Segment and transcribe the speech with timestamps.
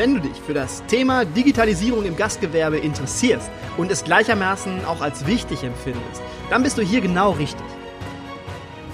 [0.00, 5.26] Wenn du dich für das Thema Digitalisierung im Gastgewerbe interessierst und es gleichermaßen auch als
[5.26, 7.66] wichtig empfindest, dann bist du hier genau richtig.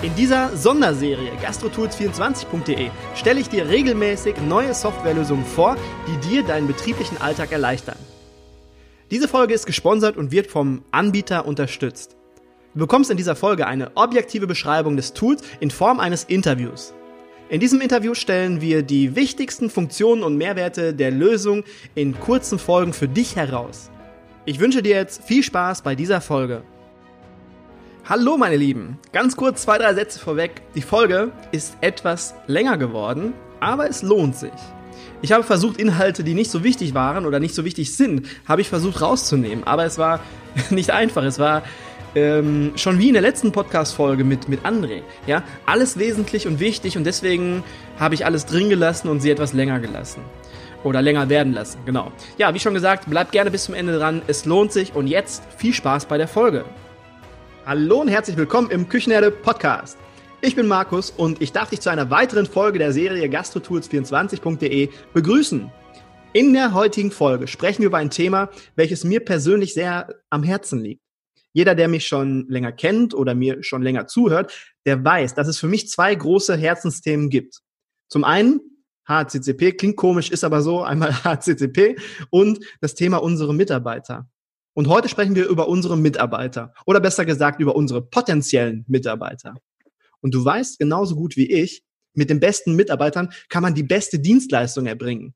[0.02, 5.76] In dieser Sonderserie gastrotools24.de stelle ich dir regelmäßig neue Softwarelösungen vor,
[6.08, 7.98] die dir deinen betrieblichen Alltag erleichtern.
[9.12, 12.16] Diese Folge ist gesponsert und wird vom Anbieter unterstützt.
[12.74, 16.95] Du bekommst in dieser Folge eine objektive Beschreibung des Tools in Form eines Interviews.
[17.48, 21.62] In diesem Interview stellen wir die wichtigsten Funktionen und Mehrwerte der Lösung
[21.94, 23.88] in kurzen Folgen für dich heraus.
[24.46, 26.62] Ich wünsche dir jetzt viel Spaß bei dieser Folge.
[28.04, 30.60] Hallo meine Lieben, ganz kurz zwei, drei Sätze vorweg.
[30.74, 34.50] Die Folge ist etwas länger geworden, aber es lohnt sich.
[35.22, 38.60] Ich habe versucht, Inhalte, die nicht so wichtig waren oder nicht so wichtig sind, habe
[38.60, 39.62] ich versucht rauszunehmen.
[39.62, 40.18] Aber es war
[40.70, 41.22] nicht einfach.
[41.22, 41.62] Es war
[42.16, 45.02] ähm, schon wie in der letzten Podcast-Folge mit, mit André.
[45.26, 47.62] Ja, alles wesentlich und wichtig und deswegen
[47.98, 50.22] habe ich alles drin gelassen und sie etwas länger gelassen.
[50.82, 52.10] Oder länger werden lassen, genau.
[52.38, 54.22] Ja, wie schon gesagt, bleibt gerne bis zum Ende dran.
[54.26, 56.64] Es lohnt sich und jetzt viel Spaß bei der Folge.
[57.66, 59.98] Hallo und herzlich willkommen im Küchenherde Podcast.
[60.40, 65.70] Ich bin Markus und ich darf dich zu einer weiteren Folge der Serie gastrotools24.de begrüßen.
[66.32, 70.80] In der heutigen Folge sprechen wir über ein Thema, welches mir persönlich sehr am Herzen
[70.80, 71.05] liegt.
[71.56, 74.52] Jeder, der mich schon länger kennt oder mir schon länger zuhört,
[74.84, 77.62] der weiß, dass es für mich zwei große Herzensthemen gibt.
[78.10, 78.60] Zum einen
[79.08, 81.96] HCCP, klingt komisch, ist aber so, einmal HCCP
[82.28, 84.28] und das Thema unsere Mitarbeiter.
[84.74, 89.54] Und heute sprechen wir über unsere Mitarbeiter oder besser gesagt über unsere potenziellen Mitarbeiter.
[90.20, 94.18] Und du weißt genauso gut wie ich, mit den besten Mitarbeitern kann man die beste
[94.18, 95.34] Dienstleistung erbringen.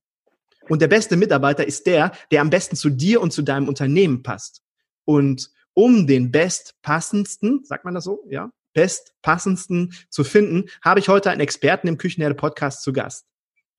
[0.68, 4.22] Und der beste Mitarbeiter ist der, der am besten zu dir und zu deinem Unternehmen
[4.22, 4.60] passt.
[5.06, 11.30] Und um den bestpassendsten, sagt man das so, ja, bestpassendsten zu finden, habe ich heute
[11.30, 13.24] einen Experten im Küchenherde Podcast zu Gast.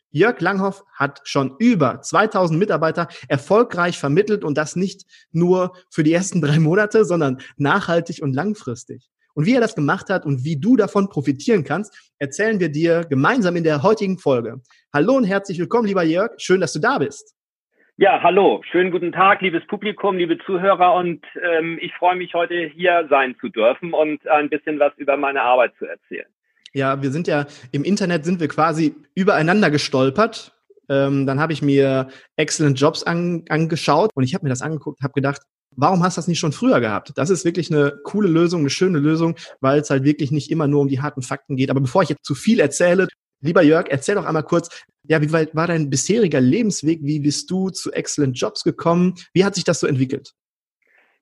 [0.10, 6.12] Jörg Langhoff hat schon über 2000 Mitarbeiter erfolgreich vermittelt und das nicht nur für die
[6.12, 9.08] ersten drei Monate, sondern nachhaltig und langfristig.
[9.36, 13.06] Und wie er das gemacht hat und wie du davon profitieren kannst, erzählen wir dir
[13.06, 14.60] gemeinsam in der heutigen Folge.
[14.92, 16.32] Hallo und herzlich willkommen, lieber Jörg.
[16.38, 17.36] Schön, dass du da bist.
[18.02, 22.56] Ja, hallo, schönen guten Tag, liebes Publikum, liebe Zuhörer und ähm, ich freue mich heute
[22.74, 26.26] hier sein zu dürfen und ein bisschen was über meine Arbeit zu erzählen.
[26.74, 30.52] Ja, wir sind ja im Internet sind wir quasi übereinander gestolpert.
[30.90, 32.08] Ähm, dann habe ich mir
[32.38, 35.44] Excellent Jobs an, angeschaut und ich habe mir das angeguckt, habe gedacht,
[35.76, 37.14] warum hast du das nicht schon früher gehabt?
[37.18, 40.66] Das ist wirklich eine coole Lösung, eine schöne Lösung, weil es halt wirklich nicht immer
[40.66, 41.70] nur um die harten Fakten geht.
[41.70, 43.10] Aber bevor ich jetzt zu viel erzähle,
[43.42, 47.00] lieber Jörg, erzähl doch einmal kurz, ja, wie weit war dein bisheriger Lebensweg?
[47.02, 49.16] Wie bist du zu Excellent Jobs gekommen?
[49.34, 50.34] Wie hat sich das so entwickelt?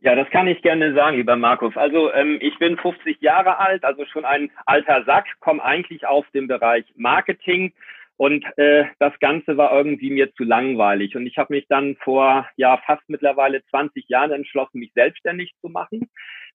[0.01, 1.75] Ja, das kann ich gerne sagen, lieber Markus.
[1.75, 6.25] Also ähm, ich bin 50 Jahre alt, also schon ein alter Sack, komme eigentlich aus
[6.33, 7.73] dem Bereich Marketing
[8.15, 11.15] und äh, das Ganze war irgendwie mir zu langweilig.
[11.15, 15.69] Und ich habe mich dann vor ja fast mittlerweile 20 Jahren entschlossen, mich selbstständig zu
[15.69, 16.09] machen.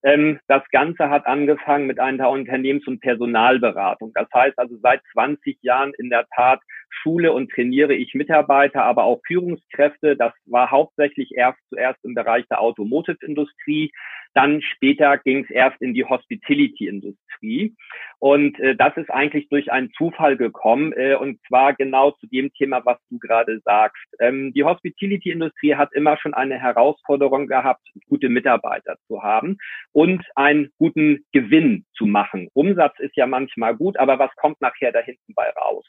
[0.05, 4.13] Ähm, das Ganze hat angefangen mit einer Unternehmens- und Personalberatung.
[4.15, 6.61] Das heißt also seit 20 Jahren in der Tat
[6.91, 10.15] schule und trainiere ich Mitarbeiter, aber auch Führungskräfte.
[10.17, 13.93] Das war hauptsächlich erst zuerst im Bereich der Automotive-Industrie.
[14.35, 17.75] Dann später ging es erst in die Hospitality-Industrie.
[18.19, 20.93] Und äh, das ist eigentlich durch einen Zufall gekommen.
[20.93, 24.05] Äh, und zwar genau zu dem Thema, was du gerade sagst.
[24.19, 29.59] Ähm, die Hospitality-Industrie hat immer schon eine Herausforderung gehabt, gute Mitarbeiter zu haben
[29.93, 32.49] und einen guten Gewinn zu machen.
[32.55, 35.87] Umsatz ist ja manchmal gut, aber was kommt nachher da hinten bei raus?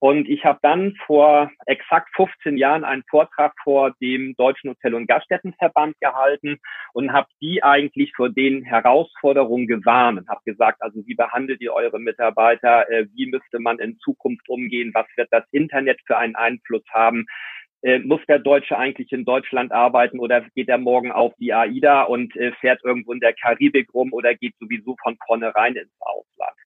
[0.00, 5.06] Und ich habe dann vor exakt 15 Jahren einen Vortrag vor dem Deutschen Hotel- und
[5.06, 6.58] Gaststättenverband gehalten
[6.94, 10.18] und habe die eigentlich vor den Herausforderungen gewarnt.
[10.18, 14.48] Und habe gesagt, also wie behandelt ihr eure Mitarbeiter, äh, wie müsste man in Zukunft
[14.48, 17.26] umgehen, was wird das Internet für einen Einfluss haben,
[17.82, 22.02] äh, muss der Deutsche eigentlich in Deutschland arbeiten oder geht er morgen auf die AIDA
[22.02, 26.56] und äh, fährt irgendwo in der Karibik rum oder geht sowieso von vornherein ins Ausland?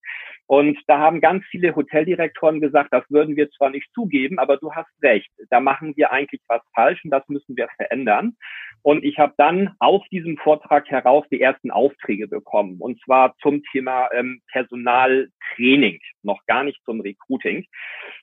[0.46, 4.73] Und da haben ganz viele Hoteldirektoren gesagt, das würden wir zwar nicht zugeben, aber du
[4.73, 8.37] hast recht, da machen wir eigentlich was falsch und das müssen wir verändern.
[8.82, 13.62] Und ich habe dann aus diesem Vortrag heraus die ersten Aufträge bekommen, und zwar zum
[13.73, 17.67] Thema ähm, Personal, Training, noch gar nicht zum Recruiting.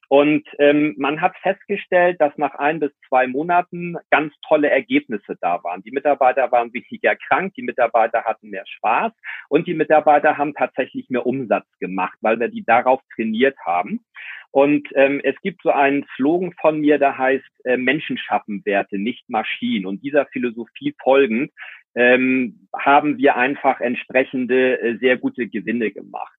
[0.08, 5.64] Und ähm, man hat festgestellt, dass nach ein bis zwei Monaten ganz tolle Ergebnisse da
[5.64, 5.84] waren.
[5.84, 9.14] Die Mitarbeiter waren weniger krank, die Mitarbeiter hatten mehr Spaß
[9.48, 14.04] und die Mitarbeiter haben tatsächlich mehr Umsatz gemacht, weil wir die darauf trainiert haben.
[14.52, 18.98] Und ähm, es gibt so einen Slogan von mir, der heißt äh, Menschen schaffen Werte,
[18.98, 19.86] nicht Maschinen.
[19.86, 21.52] Und dieser Philosophie folgend
[21.96, 26.38] ähm, haben wir einfach entsprechende äh, sehr gute Gewinne gemacht.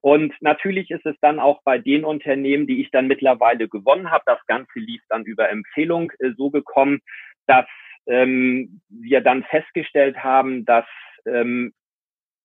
[0.00, 4.24] Und natürlich ist es dann auch bei den Unternehmen, die ich dann mittlerweile gewonnen habe,
[4.26, 7.00] das Ganze lief dann über Empfehlung äh, so gekommen,
[7.46, 7.66] dass
[8.06, 10.86] ähm, wir dann festgestellt haben, dass
[11.26, 11.72] ähm,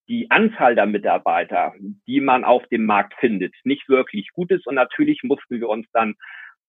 [0.07, 1.73] die Anzahl der Mitarbeiter,
[2.07, 4.67] die man auf dem Markt findet, nicht wirklich gut ist.
[4.67, 6.15] Und natürlich mussten wir uns dann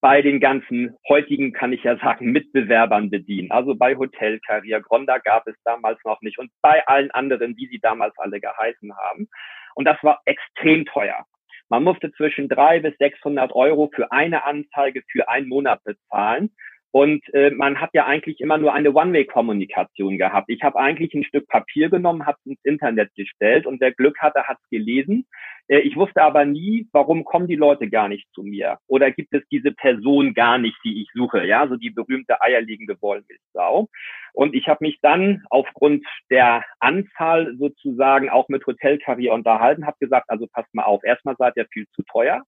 [0.01, 3.51] bei den ganzen heutigen, kann ich ja sagen, Mitbewerbern bedienen.
[3.51, 7.67] Also bei Hotel Carrier, Gronda gab es damals noch nicht und bei allen anderen, wie
[7.67, 9.29] sie damals alle geheißen haben.
[9.77, 11.27] Und das war extrem teuer.
[11.69, 16.51] Man musste zwischen drei bis 600 Euro für eine Anzeige für einen Monat bezahlen.
[16.93, 20.49] Und äh, man hat ja eigentlich immer nur eine One-Way-Kommunikation gehabt.
[20.49, 24.19] Ich habe eigentlich ein Stück Papier genommen, habe es ins Internet gestellt und wer Glück
[24.19, 25.27] hatte, hat es gelesen.
[25.69, 28.79] Äh, ich wusste aber nie, warum kommen die Leute gar nicht zu mir?
[28.87, 31.45] Oder gibt es diese Person gar nicht, die ich suche?
[31.47, 33.89] Ja, so die berühmte eierlegende Wollmilchsau.
[34.33, 40.29] Und ich habe mich dann aufgrund der Anzahl sozusagen auch mit Hotelkarriere unterhalten, habe gesagt,
[40.29, 42.43] also passt mal auf, erstmal seid ihr viel zu teuer.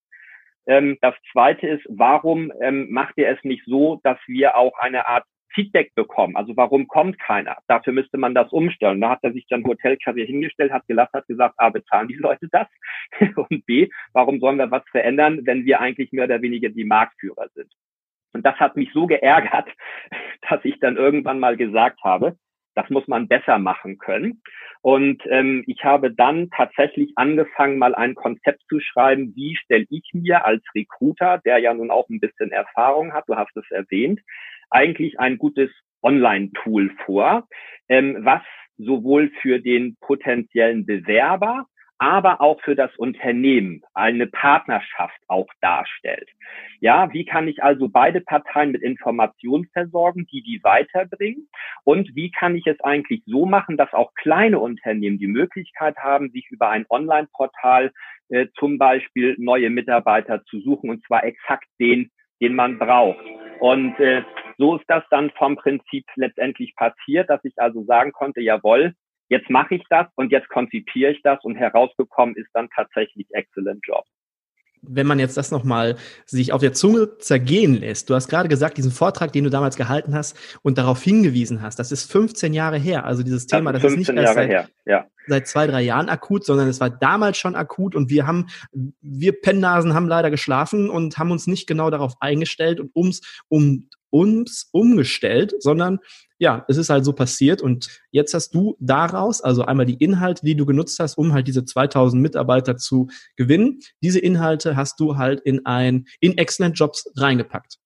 [0.66, 5.08] Ähm, das zweite ist, warum ähm, macht ihr es nicht so, dass wir auch eine
[5.08, 5.24] Art
[5.58, 6.36] Feedback bekommen.
[6.36, 7.56] Also warum kommt keiner?
[7.66, 9.00] Dafür müsste man das umstellen.
[9.00, 12.46] Da hat er sich dann Hotelkarriere hingestellt, hat gelacht, hat gesagt, A, bezahlen die Leute
[12.52, 12.68] das?
[13.34, 17.48] Und B, warum sollen wir was verändern, wenn wir eigentlich mehr oder weniger die Marktführer
[17.54, 17.72] sind?
[18.32, 19.68] Und das hat mich so geärgert,
[20.48, 22.36] dass ich dann irgendwann mal gesagt habe,
[22.76, 24.40] das muss man besser machen können.
[24.82, 30.08] Und ähm, ich habe dann tatsächlich angefangen, mal ein Konzept zu schreiben, wie stelle ich
[30.12, 34.20] mir als Recruiter, der ja nun auch ein bisschen Erfahrung hat, du hast es erwähnt,
[34.70, 35.70] eigentlich ein gutes
[36.02, 37.48] Online-Tool vor,
[37.88, 38.42] ähm, was
[38.76, 41.66] sowohl für den potenziellen Bewerber
[41.98, 46.28] aber auch für das Unternehmen eine Partnerschaft auch darstellt.
[46.80, 51.48] Ja, wie kann ich also beide Parteien mit Informationen versorgen, die die weiterbringen?
[51.82, 56.30] Und wie kann ich es eigentlich so machen, dass auch kleine Unternehmen die Möglichkeit haben,
[56.30, 57.92] sich über ein Online-Portal
[58.28, 62.10] äh, zum Beispiel neue Mitarbeiter zu suchen und zwar exakt den,
[62.40, 63.24] den man braucht.
[63.60, 64.22] Und äh,
[64.56, 68.94] so ist das dann vom Prinzip letztendlich passiert, dass ich also sagen konnte, jawohl,
[69.28, 73.80] jetzt mache ich das und jetzt konzipiere ich das und herausgekommen ist dann tatsächlich Excellent
[73.84, 74.04] Job.
[74.82, 75.96] Wenn man jetzt das nochmal
[76.26, 79.76] sich auf der Zunge zergehen lässt, du hast gerade gesagt, diesen Vortrag, den du damals
[79.76, 83.04] gehalten hast und darauf hingewiesen hast, das ist 15 Jahre her.
[83.04, 85.06] Also dieses Thema, das, ist nicht erst seit, ja.
[85.26, 88.46] seit, zwei, drei Jahren akut, sondern es war damals schon akut und wir haben,
[89.00, 93.88] wir Pennnasen haben leider geschlafen und haben uns nicht genau darauf eingestellt und ums, um,
[94.10, 95.98] uns umgestellt, sondern
[96.38, 100.44] ja, es ist halt so passiert und jetzt hast du daraus, also einmal die Inhalte,
[100.44, 105.16] die du genutzt hast, um halt diese 2000 Mitarbeiter zu gewinnen, diese Inhalte hast du
[105.16, 107.78] halt in ein, in Excellent Jobs reingepackt.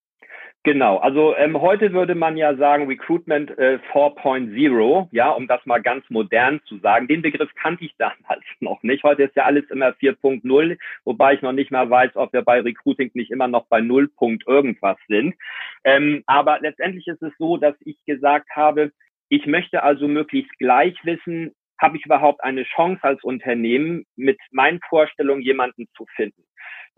[0.64, 5.82] Genau, also ähm, heute würde man ja sagen Recruitment äh, 4.0, ja, um das mal
[5.82, 7.08] ganz modern zu sagen.
[7.08, 9.02] Den Begriff kannte ich damals noch nicht.
[9.02, 12.60] Heute ist ja alles immer 4.0, wobei ich noch nicht mal weiß, ob wir bei
[12.60, 14.08] Recruiting nicht immer noch bei 0.
[14.46, 15.34] irgendwas sind.
[15.82, 18.92] Ähm, aber letztendlich ist es so, dass ich gesagt habe,
[19.30, 24.78] ich möchte also möglichst gleich wissen, habe ich überhaupt eine Chance als Unternehmen, mit meinen
[24.88, 26.44] Vorstellungen jemanden zu finden.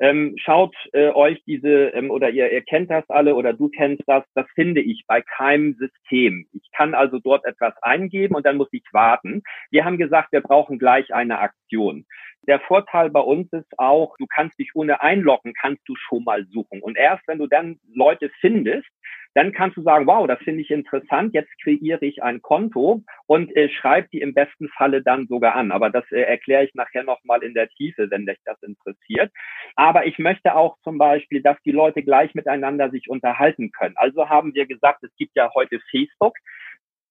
[0.00, 4.02] Ähm, schaut äh, euch diese, ähm, oder ihr, ihr kennt das alle oder du kennst
[4.06, 6.46] das, das finde ich bei keinem System.
[6.52, 9.42] Ich kann also dort etwas eingeben und dann muss ich warten.
[9.70, 12.06] Wir haben gesagt, wir brauchen gleich eine Aktion.
[12.46, 16.44] Der Vorteil bei uns ist auch, du kannst dich ohne einloggen, kannst du schon mal
[16.46, 16.82] suchen.
[16.82, 18.88] Und erst wenn du dann Leute findest,
[19.35, 23.55] dann kannst du sagen, wow, das finde ich interessant, jetzt kreiere ich ein Konto und
[23.57, 25.73] äh, schreibe die im besten Falle dann sogar an.
[25.73, 29.33] Aber das äh, erkläre ich nachher nochmal in der Tiefe, wenn dich das interessiert.
[29.76, 33.97] Aber ich möchte auch zum Beispiel, dass die Leute gleich miteinander sich unterhalten können.
[33.97, 36.37] Also haben wir gesagt, es gibt ja heute Facebook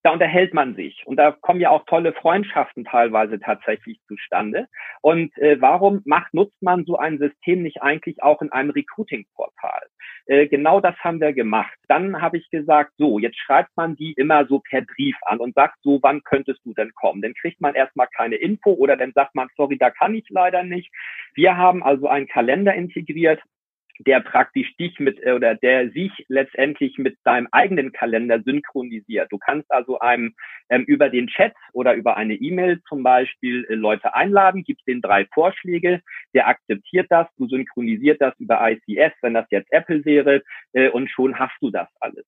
[0.04, 4.68] da unterhält man sich und da kommen ja auch tolle Freundschaften teilweise tatsächlich zustande.
[5.00, 9.80] Und äh, warum macht, nutzt man so ein System nicht eigentlich auch in einem Recruiting-Portal?
[10.26, 11.74] Äh, genau das haben wir gemacht.
[11.88, 15.54] Dann habe ich gesagt, so, jetzt schreibt man die immer so per Brief an und
[15.54, 17.20] sagt so, wann könntest du denn kommen?
[17.20, 20.62] Dann kriegt man erstmal keine Info oder dann sagt man, sorry, da kann ich leider
[20.62, 20.90] nicht.
[21.34, 23.42] Wir haben also einen Kalender integriert,
[24.00, 29.30] der praktisch dich mit äh, oder der sich letztendlich mit deinem eigenen Kalender synchronisiert.
[29.30, 30.34] Du kannst also einem
[30.68, 35.00] ähm, über den Chat oder über eine E-Mail zum Beispiel äh, Leute einladen, gibst den
[35.00, 36.00] drei Vorschläge,
[36.34, 41.10] der akzeptiert das, du synchronisiert das über ICS, wenn das jetzt Apple wäre, äh, und
[41.10, 42.24] schon hast du das alles.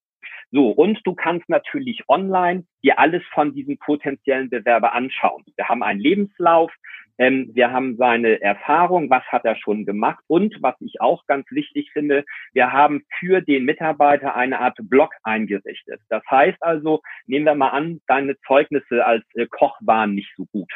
[0.52, 5.44] So, und du kannst natürlich online dir alles von diesem potenziellen Bewerber anschauen.
[5.56, 6.72] Wir haben einen Lebenslauf,
[7.18, 11.46] ähm, wir haben seine Erfahrung, was hat er schon gemacht und was ich auch ganz
[11.50, 16.00] wichtig finde, wir haben für den Mitarbeiter eine Art Blog eingerichtet.
[16.08, 20.44] Das heißt also, nehmen wir mal an, deine Zeugnisse als äh, Koch waren nicht so
[20.46, 20.70] gut.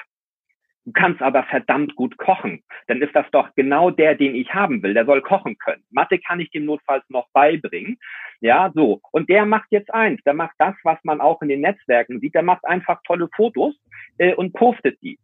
[0.87, 2.63] Du kannst aber verdammt gut kochen.
[2.87, 4.95] Dann ist das doch genau der, den ich haben will.
[4.95, 5.85] Der soll kochen können.
[5.91, 7.99] Mathe kann ich dem notfalls noch beibringen.
[8.41, 9.01] Ja, so.
[9.13, 10.23] Und der macht jetzt eins.
[10.25, 12.35] Der macht das, was man auch in den Netzwerken sieht.
[12.35, 13.75] Der macht einfach tolle Fotos
[14.19, 15.19] äh, und postet die.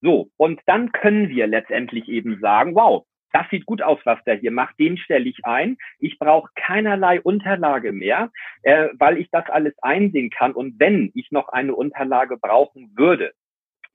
[0.00, 4.36] So, und dann können wir letztendlich eben sagen, wow, das sieht gut aus, was der
[4.36, 5.78] hier macht, den stelle ich ein.
[5.98, 8.30] Ich brauche keinerlei Unterlage mehr,
[8.62, 10.52] äh, weil ich das alles einsehen kann.
[10.52, 13.32] Und wenn ich noch eine Unterlage brauchen würde,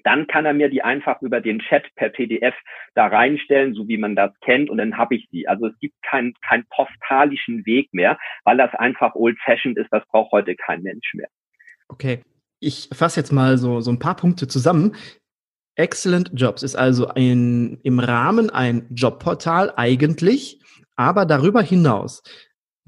[0.04, 2.56] dann kann er mir die einfach über den Chat per PDF
[2.94, 5.48] da reinstellen, so wie man das kennt, und dann habe ich sie.
[5.48, 9.90] Also es gibt keinen keinen postalischen Weg mehr, weil das einfach old-fashioned ist.
[9.92, 11.28] Das braucht heute kein Mensch mehr.
[11.88, 12.22] Okay.
[12.60, 14.96] Ich fasse jetzt mal so, so ein paar Punkte zusammen.
[15.76, 20.60] Excellent Jobs ist also ein, im Rahmen ein Jobportal eigentlich,
[20.96, 22.24] aber darüber hinaus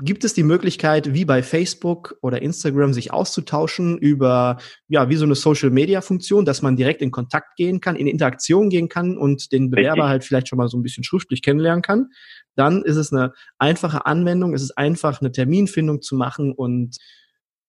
[0.02, 5.26] gibt es die Möglichkeit, wie bei Facebook oder Instagram, sich auszutauschen über, ja, wie so
[5.26, 9.70] eine Social-Media-Funktion, dass man direkt in Kontakt gehen kann, in Interaktion gehen kann und den
[9.70, 12.08] Bewerber halt vielleicht schon mal so ein bisschen schriftlich kennenlernen kann.
[12.56, 16.98] Dann ist es eine einfache Anwendung, es ist einfach eine Terminfindung zu machen und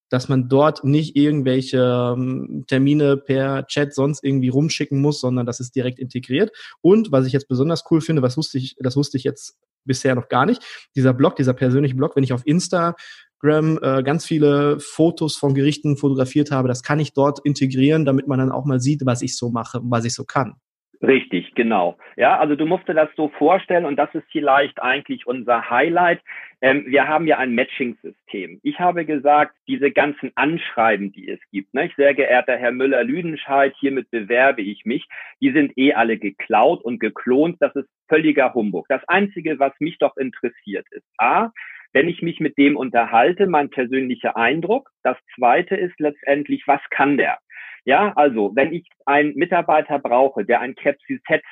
[0.09, 5.61] dass man dort nicht irgendwelche ähm, Termine per Chat sonst irgendwie rumschicken muss, sondern das
[5.61, 6.51] ist direkt integriert.
[6.81, 10.15] Und was ich jetzt besonders cool finde, was wusste ich, das wusste ich jetzt bisher
[10.15, 10.63] noch gar nicht,
[10.97, 15.97] dieser Blog, dieser persönliche Blog, wenn ich auf Instagram äh, ganz viele Fotos von Gerichten
[15.97, 19.37] fotografiert habe, das kann ich dort integrieren, damit man dann auch mal sieht, was ich
[19.37, 20.55] so mache, was ich so kann.
[21.03, 21.97] Richtig, genau.
[22.17, 26.21] Ja, also du musst dir das so vorstellen und das ist vielleicht eigentlich unser Highlight.
[26.61, 28.61] Ähm, wir haben ja ein Matching-System.
[28.63, 34.11] Ich habe gesagt, diese ganzen Anschreiben, die es gibt, ne, sehr geehrter Herr Müller-Lüdenscheid, hiermit
[34.11, 35.07] bewerbe ich mich,
[35.41, 37.57] die sind eh alle geklaut und geklont.
[37.61, 38.87] Das ist völliger Humbug.
[38.91, 41.51] Das Einzige, was mich doch interessiert, ist A,
[41.95, 44.91] wenn ich mich mit dem unterhalte, mein persönlicher Eindruck.
[45.03, 47.39] Das zweite ist letztendlich, was kann der?
[47.85, 51.43] Ja, also wenn ich einen Mitarbeiter brauche, der ein Capsizet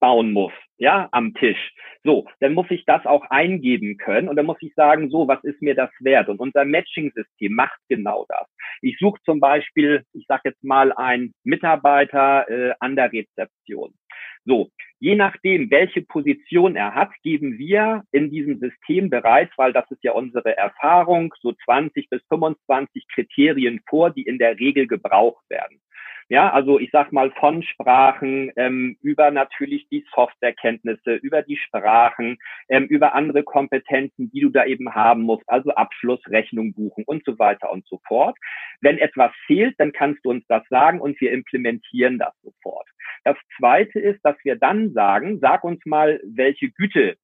[0.00, 1.72] bauen muss, ja, am Tisch.
[2.04, 5.42] So, dann muss ich das auch eingeben können und dann muss ich sagen, so, was
[5.42, 6.28] ist mir das wert?
[6.28, 8.46] Und unser Matching-System macht genau das.
[8.82, 13.94] Ich suche zum Beispiel, ich sage jetzt mal, einen Mitarbeiter äh, an der Rezeption.
[14.46, 19.90] So, je nachdem, welche Position er hat, geben wir in diesem System bereits, weil das
[19.90, 25.44] ist ja unsere Erfahrung, so 20 bis 25 Kriterien vor, die in der Regel gebraucht
[25.50, 25.80] werden.
[26.28, 32.38] Ja, also ich sag mal von Sprachen ähm, über natürlich die Softwarekenntnisse, über die Sprachen,
[32.68, 37.24] ähm, über andere Kompetenzen, die du da eben haben musst, also Abschluss, Rechnung buchen und
[37.24, 38.36] so weiter und so fort.
[38.80, 42.88] Wenn etwas fehlt, dann kannst du uns das sagen und wir implementieren das sofort.
[43.22, 47.16] Das zweite ist, dass wir dann sagen, sag uns mal, welche Güte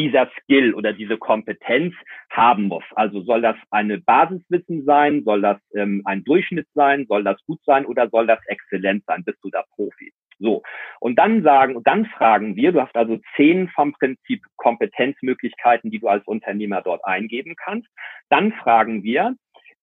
[0.00, 1.94] dieser Skill oder diese Kompetenz
[2.30, 2.84] haben muss.
[2.94, 7.60] Also soll das eine Basiswissen sein, soll das ähm, ein Durchschnitt sein, soll das gut
[7.66, 9.24] sein oder soll das exzellent sein?
[9.24, 10.12] Bist du da Profi?
[10.38, 10.62] So.
[11.00, 16.08] Und dann sagen, dann fragen wir, du hast also zehn vom Prinzip Kompetenzmöglichkeiten, die du
[16.08, 17.88] als Unternehmer dort eingeben kannst.
[18.30, 19.34] Dann fragen wir,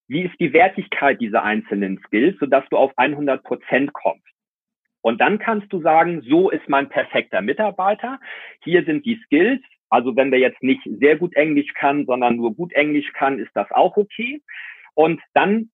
[0.08, 4.26] wie ist die Wertigkeit dieser einzelnen Skills, sodass du auf 100 Prozent kommst?
[5.00, 8.18] Und dann kannst du sagen, so ist mein perfekter Mitarbeiter.
[8.64, 9.62] Hier sind die Skills.
[9.90, 13.50] Also wenn der jetzt nicht sehr gut Englisch kann, sondern nur gut Englisch kann, ist
[13.54, 14.42] das auch okay.
[14.94, 15.70] Und dann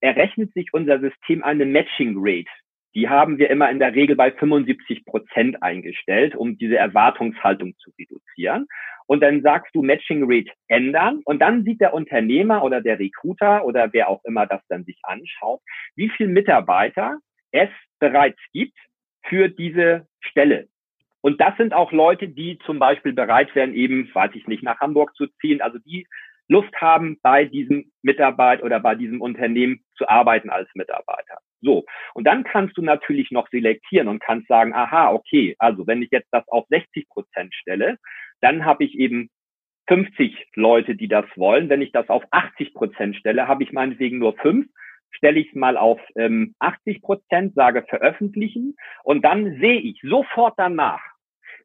[0.00, 2.50] errechnet sich unser System eine Matching Rate.
[2.94, 7.90] Die haben wir immer in der Regel bei 75 Prozent eingestellt, um diese Erwartungshaltung zu
[7.98, 8.66] reduzieren.
[9.06, 13.64] Und dann sagst du Matching Rate ändern und dann sieht der Unternehmer oder der Recruiter
[13.64, 15.60] oder wer auch immer das dann sich anschaut,
[15.96, 17.18] wie viel Mitarbeiter
[17.50, 18.76] es bereits gibt
[19.24, 20.68] für diese Stelle.
[21.20, 24.80] Und das sind auch Leute, die zum Beispiel bereit wären, eben, weiß ich nicht, nach
[24.80, 26.06] Hamburg zu ziehen, also die
[26.48, 31.38] Lust haben, bei diesem Mitarbeiter oder bei diesem Unternehmen zu arbeiten als Mitarbeiter.
[31.60, 31.84] So.
[32.14, 36.10] Und dann kannst du natürlich noch selektieren und kannst sagen, aha, okay, also wenn ich
[36.10, 37.98] jetzt das auf 60 Prozent stelle,
[38.40, 39.28] dann habe ich eben
[39.88, 41.68] 50 Leute, die das wollen.
[41.68, 44.66] Wenn ich das auf 80 Prozent stelle, habe ich meinetwegen nur fünf
[45.10, 50.54] stelle ich es mal auf ähm, 80 Prozent, sage veröffentlichen und dann sehe ich sofort
[50.56, 51.02] danach,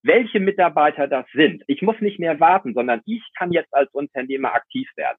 [0.01, 1.63] welche Mitarbeiter das sind.
[1.67, 5.17] Ich muss nicht mehr warten, sondern ich kann jetzt als Unternehmer aktiv werden.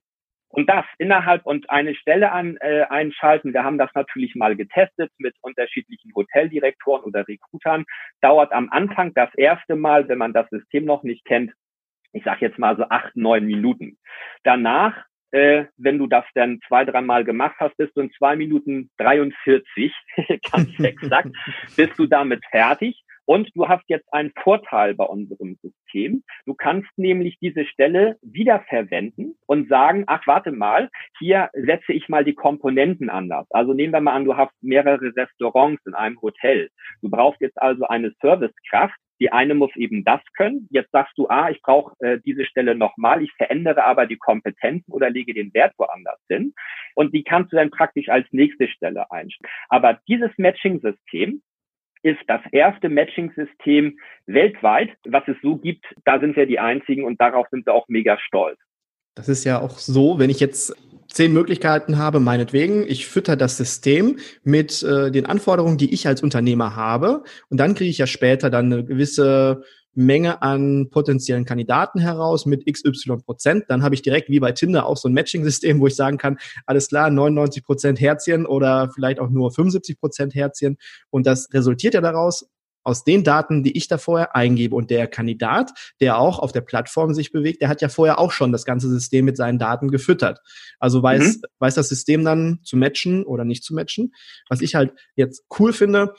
[0.48, 3.52] Und das innerhalb und eine Stelle an, äh, einschalten.
[3.52, 7.84] Wir haben das natürlich mal getestet mit unterschiedlichen Hoteldirektoren oder Recruitern.
[8.20, 11.52] Dauert am Anfang das erste Mal, wenn man das System noch nicht kennt,
[12.12, 13.98] ich sage jetzt mal so acht, neun Minuten.
[14.44, 15.04] Danach,
[15.34, 19.92] äh, wenn du das dann zwei, dreimal gemacht hast, bist du in zwei Minuten 43,
[20.52, 21.30] ganz exakt,
[21.76, 23.02] bist du damit fertig.
[23.26, 26.22] Und du hast jetzt einen Vorteil bei unserem System.
[26.44, 32.22] Du kannst nämlich diese Stelle wiederverwenden und sagen, ach, warte mal, hier setze ich mal
[32.22, 33.46] die Komponenten anders.
[33.50, 36.68] Also nehmen wir mal an, du hast mehrere Restaurants in einem Hotel.
[37.00, 38.94] Du brauchst jetzt also eine Servicekraft.
[39.24, 40.68] Die eine muss eben das können.
[40.70, 43.22] Jetzt sagst du, ah, ich brauche äh, diese Stelle nochmal.
[43.22, 46.52] Ich verändere aber die Kompetenzen oder lege den Wert woanders hin.
[46.94, 49.50] Und die kannst du dann praktisch als nächste Stelle einstellen.
[49.70, 51.40] Aber dieses Matching-System
[52.02, 55.86] ist das erste Matching-System weltweit, was es so gibt.
[56.04, 58.58] Da sind wir die einzigen und darauf sind wir auch mega stolz.
[59.14, 60.76] Das ist ja auch so, wenn ich jetzt
[61.14, 66.22] zehn Möglichkeiten habe, meinetwegen, ich fütter das System mit äh, den Anforderungen, die ich als
[66.22, 69.62] Unternehmer habe und dann kriege ich ja später dann eine gewisse
[69.94, 73.64] Menge an potenziellen Kandidaten heraus mit XY Prozent.
[73.68, 76.38] Dann habe ich direkt wie bei Tinder auch so ein Matching-System, wo ich sagen kann,
[76.66, 80.78] alles klar, 99 Prozent Herzchen oder vielleicht auch nur 75 Prozent Herzchen.
[81.10, 82.46] Und das resultiert ja daraus,
[82.84, 84.76] aus den Daten, die ich da vorher eingebe.
[84.76, 88.30] Und der Kandidat, der auch auf der Plattform sich bewegt, der hat ja vorher auch
[88.30, 90.40] schon das ganze System mit seinen Daten gefüttert.
[90.78, 91.42] Also weiß, mhm.
[91.58, 94.12] weiß das System dann zu matchen oder nicht zu matchen.
[94.48, 96.14] Was ich halt jetzt cool finde,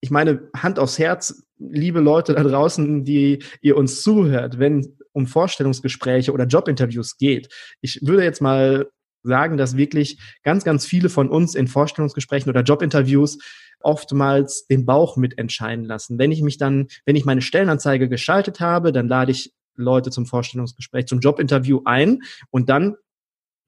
[0.00, 5.26] ich meine, Hand aufs Herz, liebe Leute da draußen, die ihr uns zuhört, wenn um
[5.26, 7.52] Vorstellungsgespräche oder Jobinterviews geht.
[7.80, 8.90] Ich würde jetzt mal
[9.22, 13.38] sagen, dass wirklich ganz, ganz viele von uns in Vorstellungsgesprächen oder Jobinterviews
[13.80, 16.18] oftmals den Bauch mitentscheiden lassen.
[16.18, 20.26] Wenn ich mich dann, wenn ich meine Stellenanzeige geschaltet habe, dann lade ich Leute zum
[20.26, 22.20] Vorstellungsgespräch, zum Jobinterview ein.
[22.50, 22.96] Und dann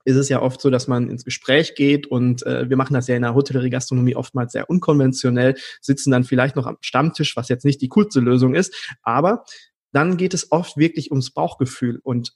[0.05, 3.07] ist es ja oft so, dass man ins Gespräch geht und äh, wir machen das
[3.07, 7.65] ja in der Hotellerie-Gastronomie oftmals sehr unkonventionell, sitzen dann vielleicht noch am Stammtisch, was jetzt
[7.65, 9.45] nicht die coolste Lösung ist, aber
[9.93, 12.01] dann geht es oft wirklich ums Bauchgefühl.
[12.03, 12.33] Und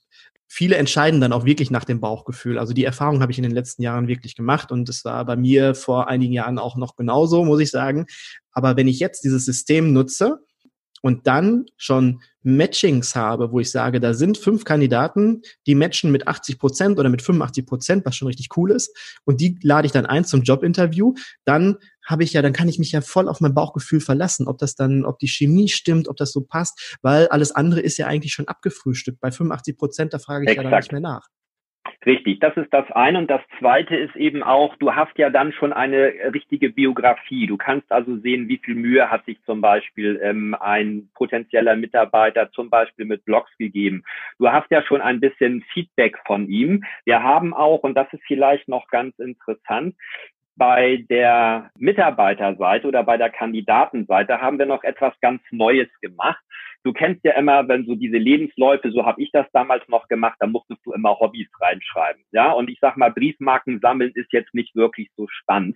[0.47, 2.57] viele entscheiden dann auch wirklich nach dem Bauchgefühl.
[2.57, 5.35] Also die Erfahrung habe ich in den letzten Jahren wirklich gemacht und es war bei
[5.35, 8.05] mir vor einigen Jahren auch noch genauso, muss ich sagen.
[8.51, 10.39] Aber wenn ich jetzt dieses System nutze,
[11.01, 16.27] und dann schon Matchings habe, wo ich sage, da sind fünf Kandidaten, die matchen mit
[16.27, 19.91] 80 Prozent oder mit 85 Prozent, was schon richtig cool ist, und die lade ich
[19.91, 23.41] dann ein zum Jobinterview, dann habe ich ja, dann kann ich mich ja voll auf
[23.41, 27.27] mein Bauchgefühl verlassen, ob das dann, ob die Chemie stimmt, ob das so passt, weil
[27.27, 29.19] alles andere ist ja eigentlich schon abgefrühstückt.
[29.19, 30.63] Bei 85 Prozent, da frage ich Exakt.
[30.63, 31.27] ja dann nicht mehr nach.
[32.07, 33.19] Richtig, das ist das eine.
[33.19, 37.47] Und das zweite ist eben auch, du hast ja dann schon eine richtige Biografie.
[37.47, 42.49] Du kannst also sehen, wie viel Mühe hat sich zum Beispiel ähm, ein potenzieller Mitarbeiter
[42.53, 44.05] zum Beispiel mit Blogs gegeben.
[44.39, 46.85] Du hast ja schon ein bisschen Feedback von ihm.
[47.03, 49.93] Wir haben auch, und das ist vielleicht noch ganz interessant,
[50.57, 56.41] bei der Mitarbeiterseite oder bei der Kandidatenseite haben wir noch etwas ganz Neues gemacht.
[56.83, 60.37] Du kennst ja immer, wenn so diese Lebensläufe, so habe ich das damals noch gemacht,
[60.39, 62.23] da musstest du immer Hobbys reinschreiben.
[62.31, 65.75] Ja, und ich sag mal, Briefmarken sammeln ist jetzt nicht wirklich so spannend,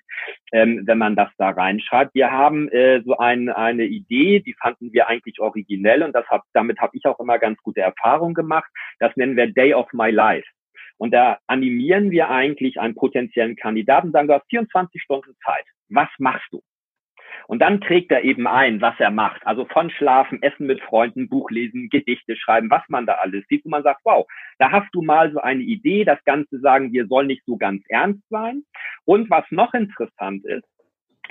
[0.54, 2.16] ähm, wenn man das da reinschreibt.
[2.16, 6.44] Wir haben äh, so ein, eine Idee, die fanden wir eigentlich originell und das hab,
[6.54, 8.72] damit habe ich auch immer ganz gute Erfahrungen gemacht.
[9.00, 10.48] Das nennen wir Day of My Life.
[11.02, 15.66] Und da animieren wir eigentlich einen potenziellen Kandidaten, sagen, du hast 24 Stunden Zeit.
[15.90, 16.62] Was machst du?
[17.48, 19.42] Und dann trägt er eben ein, was er macht.
[19.48, 23.66] Also von Schlafen, Essen mit Freunden, Buch lesen, Gedichte schreiben, was man da alles sieht.
[23.66, 24.28] Und man sagt, wow,
[24.60, 26.06] da hast du mal so eine Idee.
[26.06, 28.62] Das Ganze sagen wir, soll nicht so ganz ernst sein.
[29.04, 30.68] Und was noch interessant ist,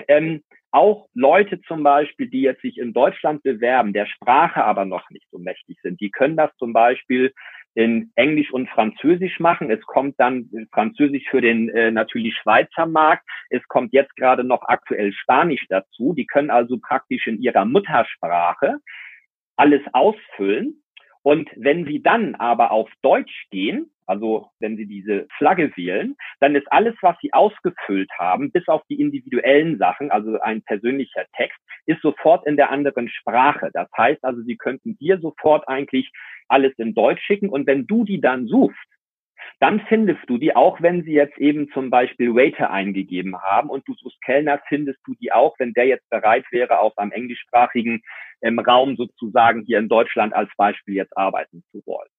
[0.09, 5.09] ähm, auch Leute zum Beispiel, die jetzt sich in Deutschland bewerben, der Sprache aber noch
[5.11, 7.33] nicht so mächtig sind, die können das zum Beispiel
[7.73, 9.71] in Englisch und Französisch machen.
[9.71, 13.23] Es kommt dann Französisch für den äh, natürlich Schweizer Markt.
[13.49, 16.13] Es kommt jetzt gerade noch aktuell Spanisch dazu.
[16.13, 18.79] Die können also praktisch in ihrer Muttersprache
[19.55, 20.81] alles ausfüllen.
[21.23, 26.53] Und wenn sie dann aber auf Deutsch gehen, also wenn Sie diese Flagge wählen, dann
[26.55, 31.57] ist alles, was Sie ausgefüllt haben, bis auf die individuellen Sachen, also ein persönlicher Text,
[31.85, 33.69] ist sofort in der anderen Sprache.
[33.71, 36.11] Das heißt also, Sie könnten dir sofort eigentlich
[36.51, 38.77] alles in Deutsch schicken und wenn du die dann suchst,
[39.59, 43.87] dann findest du die, auch wenn sie jetzt eben zum Beispiel Waiter eingegeben haben und
[43.87, 48.01] du suchst Kellner, findest du die auch, wenn der jetzt bereit wäre, auf einem englischsprachigen
[48.41, 52.09] ähm, Raum sozusagen hier in Deutschland als Beispiel jetzt arbeiten zu wollen.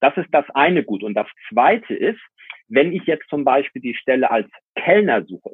[0.00, 1.02] Das ist das eine Gut.
[1.02, 2.20] Und das zweite ist,
[2.68, 5.52] wenn ich jetzt zum Beispiel die Stelle als Kellner suche,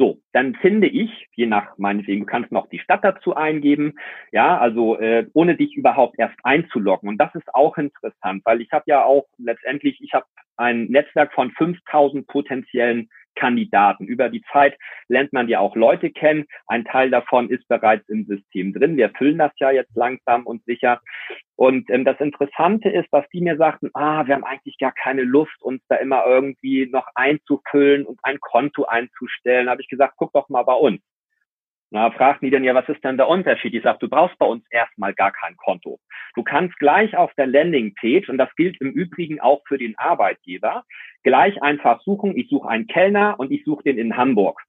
[0.00, 3.94] So, dann finde ich, je nach meinetwegen, du kannst noch die Stadt dazu eingeben,
[4.30, 7.08] ja, also äh, ohne dich überhaupt erst einzuloggen.
[7.08, 11.32] Und das ist auch interessant, weil ich habe ja auch letztendlich, ich habe ein Netzwerk
[11.32, 14.06] von 5000 potenziellen Kandidaten.
[14.06, 14.76] Über die Zeit
[15.08, 16.46] lernt man ja auch Leute kennen.
[16.66, 18.96] Ein Teil davon ist bereits im System drin.
[18.96, 21.00] Wir füllen das ja jetzt langsam und sicher.
[21.56, 25.22] Und ähm, das Interessante ist, dass die mir sagten, ah, wir haben eigentlich gar keine
[25.22, 29.66] Lust, uns da immer irgendwie noch einzufüllen und ein Konto einzustellen.
[29.66, 31.00] Da habe ich gesagt, guck doch mal bei uns.
[31.90, 33.72] Na, fragten die dann ja, was ist denn der Unterschied?
[33.72, 35.98] Ich sage, du brauchst bei uns erstmal gar kein Konto.
[36.34, 40.84] Du kannst gleich auf der Landingpage, und das gilt im Übrigen auch für den Arbeitgeber,
[41.22, 44.60] gleich einfach suchen, ich suche einen Kellner und ich suche den in Hamburg.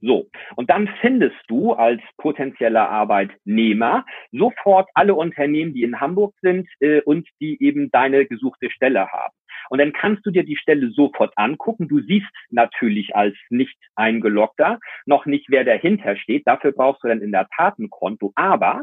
[0.00, 6.68] So, und dann findest du als potenzieller Arbeitnehmer sofort alle Unternehmen, die in Hamburg sind
[6.80, 9.34] äh, und die eben deine gesuchte Stelle haben.
[9.70, 11.88] Und dann kannst du dir die Stelle sofort angucken.
[11.88, 16.46] Du siehst natürlich als nicht eingeloggter noch nicht, wer dahinter steht.
[16.46, 18.32] Dafür brauchst du dann in der Tat ein Konto.
[18.34, 18.82] Aber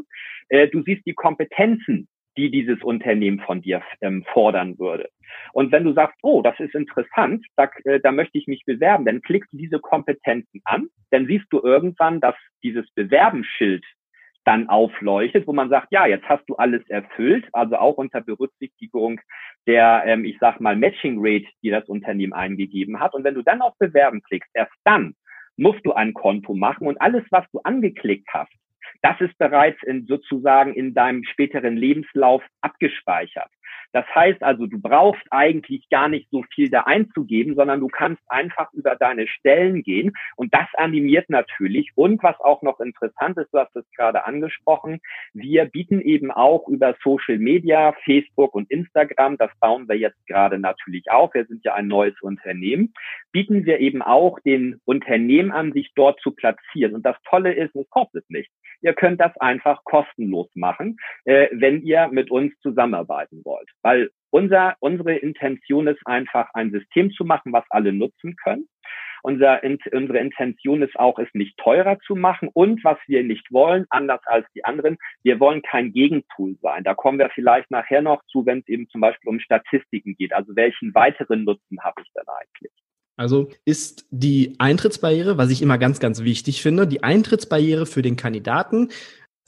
[0.50, 5.10] äh, du siehst die Kompetenzen, die dieses Unternehmen von dir ähm, fordern würde.
[5.54, 9.06] Und wenn du sagst, oh, das ist interessant, da, äh, da möchte ich mich bewerben,
[9.06, 13.84] dann klickst du diese Kompetenzen an, dann siehst du irgendwann, dass dieses Bewerbenschild
[14.44, 19.20] dann aufleuchtet, wo man sagt, ja, jetzt hast du alles erfüllt, also auch unter Berücksichtigung
[19.68, 23.14] der, ähm, ich sag mal, Matching Rate, die das Unternehmen eingegeben hat.
[23.14, 25.16] Und wenn du dann auf Bewerben klickst, erst dann
[25.58, 28.52] musst du ein Konto machen und alles, was du angeklickt hast,
[29.04, 33.50] das ist bereits in, sozusagen in deinem späteren Lebenslauf abgespeichert.
[33.94, 38.22] Das heißt also, du brauchst eigentlich gar nicht so viel da einzugeben, sondern du kannst
[38.28, 41.92] einfach über deine Stellen gehen und das animiert natürlich.
[41.96, 45.00] Und was auch noch interessant ist, du hast es gerade angesprochen,
[45.34, 50.58] wir bieten eben auch über Social Media, Facebook und Instagram, das bauen wir jetzt gerade
[50.58, 52.94] natürlich auf, wir sind ja ein neues Unternehmen,
[53.32, 56.96] bieten wir eben auch den Unternehmen an, sich dort zu platzieren.
[56.96, 58.54] Und das Tolle ist, es kostet nichts.
[58.82, 63.70] Ihr könnt das einfach kostenlos machen, äh, wenn ihr mit uns zusammenarbeiten wollt.
[63.82, 68.67] Weil unser, unsere Intention ist einfach, ein System zu machen, was alle nutzen können.
[69.24, 72.50] Unser, unsere Intention ist auch, es nicht teurer zu machen.
[72.54, 76.84] Und was wir nicht wollen, anders als die anderen, wir wollen kein Gegentool sein.
[76.84, 80.34] Da kommen wir vielleicht nachher noch zu, wenn es eben zum Beispiel um Statistiken geht.
[80.34, 82.72] Also welchen weiteren Nutzen habe ich denn eigentlich?
[83.17, 88.15] Also ist die Eintrittsbarriere, was ich immer ganz, ganz wichtig finde, die Eintrittsbarriere für den
[88.15, 88.89] Kandidaten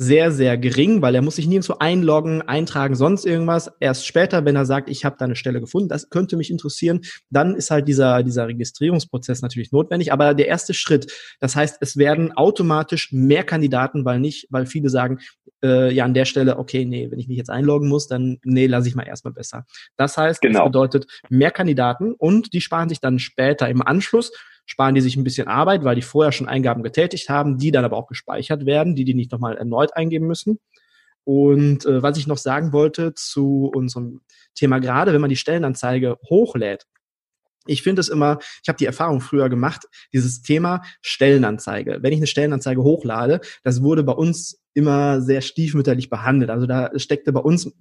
[0.03, 3.71] sehr, sehr gering, weil er muss sich nirgendwo einloggen, eintragen, sonst irgendwas.
[3.79, 7.01] Erst später, wenn er sagt, ich habe da eine Stelle gefunden, das könnte mich interessieren,
[7.29, 10.11] dann ist halt dieser, dieser Registrierungsprozess natürlich notwendig.
[10.11, 14.89] Aber der erste Schritt, das heißt, es werden automatisch mehr Kandidaten, weil nicht, weil viele
[14.89, 15.19] sagen,
[15.63, 18.67] äh, ja an der Stelle, okay, nee, wenn ich mich jetzt einloggen muss, dann nee,
[18.67, 19.65] lasse ich mal erstmal besser.
[19.97, 20.59] Das heißt, genau.
[20.59, 24.31] das bedeutet mehr Kandidaten und die sparen sich dann später im Anschluss
[24.65, 27.85] sparen die sich ein bisschen Arbeit, weil die vorher schon Eingaben getätigt haben, die dann
[27.85, 30.59] aber auch gespeichert werden, die die nicht nochmal erneut eingeben müssen.
[31.25, 34.21] Und äh, was ich noch sagen wollte zu unserem
[34.55, 36.85] Thema gerade, wenn man die Stellenanzeige hochlädt,
[37.65, 41.99] ich finde es immer, ich habe die Erfahrung früher gemacht, dieses Thema Stellenanzeige.
[42.01, 46.49] Wenn ich eine Stellenanzeige hochlade, das wurde bei uns immer sehr stiefmütterlich behandelt.
[46.49, 47.71] Also da steckte bei uns,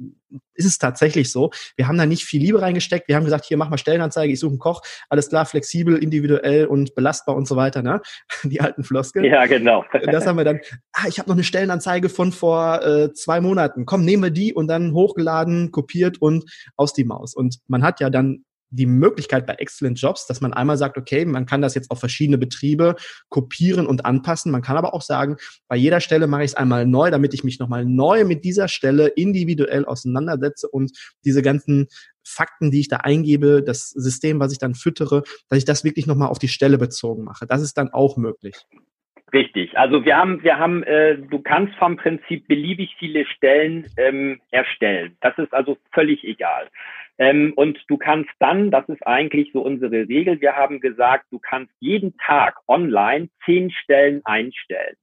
[0.55, 3.09] ist es tatsächlich so, wir haben da nicht viel Liebe reingesteckt.
[3.09, 6.67] Wir haben gesagt, hier mach mal Stellenanzeige, ich suche einen Koch, alles klar, flexibel, individuell
[6.67, 8.01] und belastbar und so weiter, ne?
[8.43, 9.25] Die alten Floskeln.
[9.25, 9.85] Ja, genau.
[10.11, 10.61] Das haben wir dann,
[10.93, 13.87] ah, ich habe noch eine Stellenanzeige von vor äh, zwei Monaten.
[13.87, 16.45] Komm, nehmen wir die und dann hochgeladen, kopiert und
[16.77, 17.35] aus die Maus.
[17.35, 21.25] Und man hat ja dann die Möglichkeit bei Excellent Jobs, dass man einmal sagt, okay,
[21.25, 22.97] man kann das jetzt auf verschiedene Betriebe
[23.29, 24.51] kopieren und anpassen.
[24.51, 25.37] Man kann aber auch sagen,
[25.69, 28.69] bei jeder Stelle mache ich es einmal neu, damit ich mich nochmal neu mit dieser
[28.69, 30.93] Stelle individuell auseinandersetze und
[31.25, 31.89] diese ganzen
[32.25, 36.07] Fakten, die ich da eingebe, das System, was ich dann füttere, dass ich das wirklich
[36.07, 37.47] nochmal auf die Stelle bezogen mache.
[37.47, 38.57] Das ist dann auch möglich.
[39.33, 39.79] Richtig.
[39.79, 45.17] Also wir haben, wir haben, äh, du kannst vom Prinzip beliebig viele Stellen ähm, erstellen.
[45.23, 46.69] Das ist also völlig egal.
[47.19, 51.39] Ähm, und du kannst dann, das ist eigentlich so unsere Regel, wir haben gesagt, du
[51.39, 54.97] kannst jeden Tag online zehn Stellen einstellen.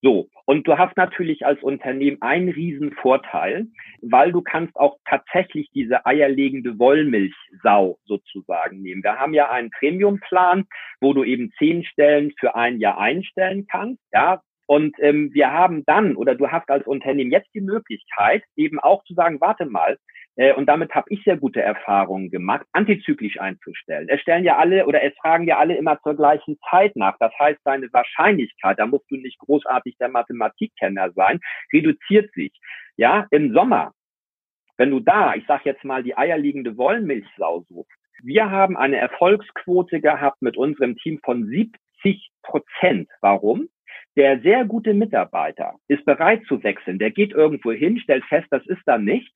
[0.00, 3.66] So, und du hast natürlich als Unternehmen einen riesen Vorteil,
[4.00, 9.02] weil du kannst auch tatsächlich diese eierlegende Wollmilchsau sozusagen nehmen.
[9.02, 10.66] Wir haben ja einen Premiumplan,
[11.00, 14.00] wo du eben zehn Stellen für ein Jahr einstellen kannst.
[14.12, 18.78] Ja, und ähm, wir haben dann, oder du hast als Unternehmen jetzt die Möglichkeit, eben
[18.78, 19.98] auch zu sagen, warte mal,
[20.54, 24.08] und damit habe ich sehr gute Erfahrungen gemacht, antizyklisch einzustellen.
[24.08, 27.16] Es stellen ja alle oder es fragen ja alle immer zur gleichen Zeit nach.
[27.18, 31.40] Das heißt, deine Wahrscheinlichkeit, da musst du nicht großartig der Mathematikkenner sein,
[31.72, 32.52] reduziert sich.
[32.96, 33.92] Ja, im Sommer,
[34.76, 40.00] wenn du da, ich sag jetzt mal, die eierliegende Wollmilchsau suchst, wir haben eine Erfolgsquote
[40.00, 43.08] gehabt mit unserem Team von 70 zig Prozent.
[43.20, 43.68] Warum?
[44.16, 46.98] Der sehr gute Mitarbeiter ist bereit zu wechseln.
[46.98, 49.34] Der geht irgendwo hin, stellt fest, das ist da nichts.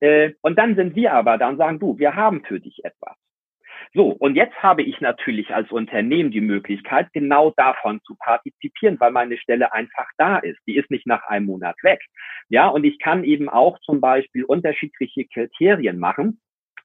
[0.00, 3.16] Äh, und dann sind wir aber da und sagen, du, wir haben für dich etwas.
[3.94, 9.12] So, und jetzt habe ich natürlich als Unternehmen die Möglichkeit, genau davon zu partizipieren, weil
[9.12, 10.58] meine Stelle einfach da ist.
[10.66, 12.00] Die ist nicht nach einem Monat weg.
[12.48, 16.40] Ja, und ich kann eben auch zum Beispiel unterschiedliche Kriterien machen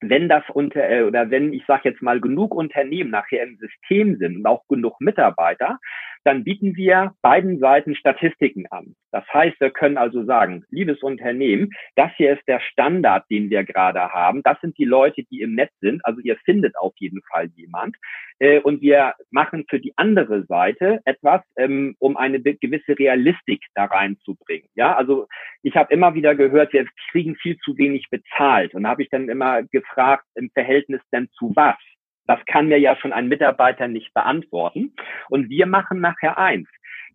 [0.10, 4.18] wenn das unter äh, oder wenn ich sage jetzt mal genug Unternehmen nachher im System
[4.18, 5.80] sind und auch genug Mitarbeiter,
[6.24, 8.96] dann bieten wir beiden Seiten Statistiken an.
[9.12, 13.64] Das heißt, wir können also sagen, liebes Unternehmen, das hier ist der Standard, den wir
[13.64, 14.42] gerade haben.
[14.44, 16.04] Das sind die Leute, die im Netz sind.
[16.06, 17.96] Also ihr findet auf jeden Fall jemand.
[18.40, 23.86] Äh, und wir machen für die andere Seite etwas, ähm, um eine gewisse Realistik da
[23.86, 24.68] reinzubringen.
[24.76, 25.28] Ja, also
[25.62, 28.74] ich habe immer wieder gehört, wir kriegen viel zu wenig bezahlt.
[28.74, 29.93] Und da habe ich dann immer gefragt,
[30.36, 31.78] im Verhältnis denn zu was?
[32.26, 34.96] Das kann mir ja schon ein Mitarbeiter nicht beantworten.
[35.30, 36.70] Und wir machen nachher eins.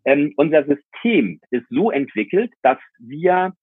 [0.04, 3.54] Ähm, unser System ist so entwickelt, dass wir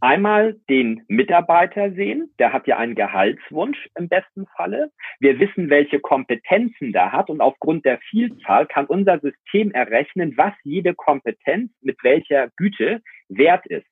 [0.00, 4.90] einmal den Mitarbeiter sehen, der hat ja einen Gehaltswunsch im besten Falle.
[5.20, 10.54] Wir wissen, welche Kompetenzen der hat und aufgrund der Vielzahl kann unser System errechnen, was
[10.64, 13.86] jede Kompetenz mit welcher Güte wert ist.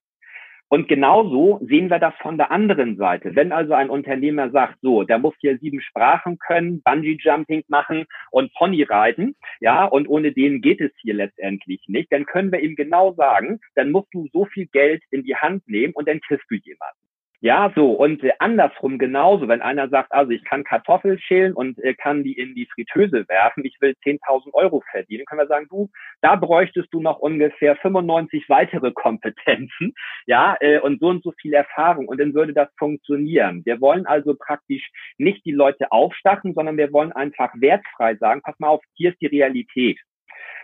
[0.71, 3.35] Und genauso sehen wir das von der anderen Seite.
[3.35, 8.05] Wenn also ein Unternehmer sagt, so, der muss hier sieben Sprachen können, Bungee Jumping machen
[8.31, 12.61] und Pony reiten, ja, und ohne den geht es hier letztendlich nicht, dann können wir
[12.61, 16.21] ihm genau sagen, dann musst du so viel Geld in die Hand nehmen und dann
[16.21, 17.08] kriegst du jemanden.
[17.41, 17.93] Ja, so.
[17.93, 22.25] Und äh, andersrum genauso, wenn einer sagt, also ich kann Kartoffeln schälen und äh, kann
[22.25, 25.89] die in die Fritteuse werfen, ich will 10.000 Euro verdienen, können wir sagen, du,
[26.21, 29.95] da bräuchtest du noch ungefähr 95 weitere Kompetenzen,
[30.27, 33.63] ja, äh, und so und so viel Erfahrung und dann würde das funktionieren.
[33.65, 38.59] Wir wollen also praktisch nicht die Leute aufstachen, sondern wir wollen einfach wertfrei sagen, pass
[38.59, 40.01] mal auf, hier ist die Realität.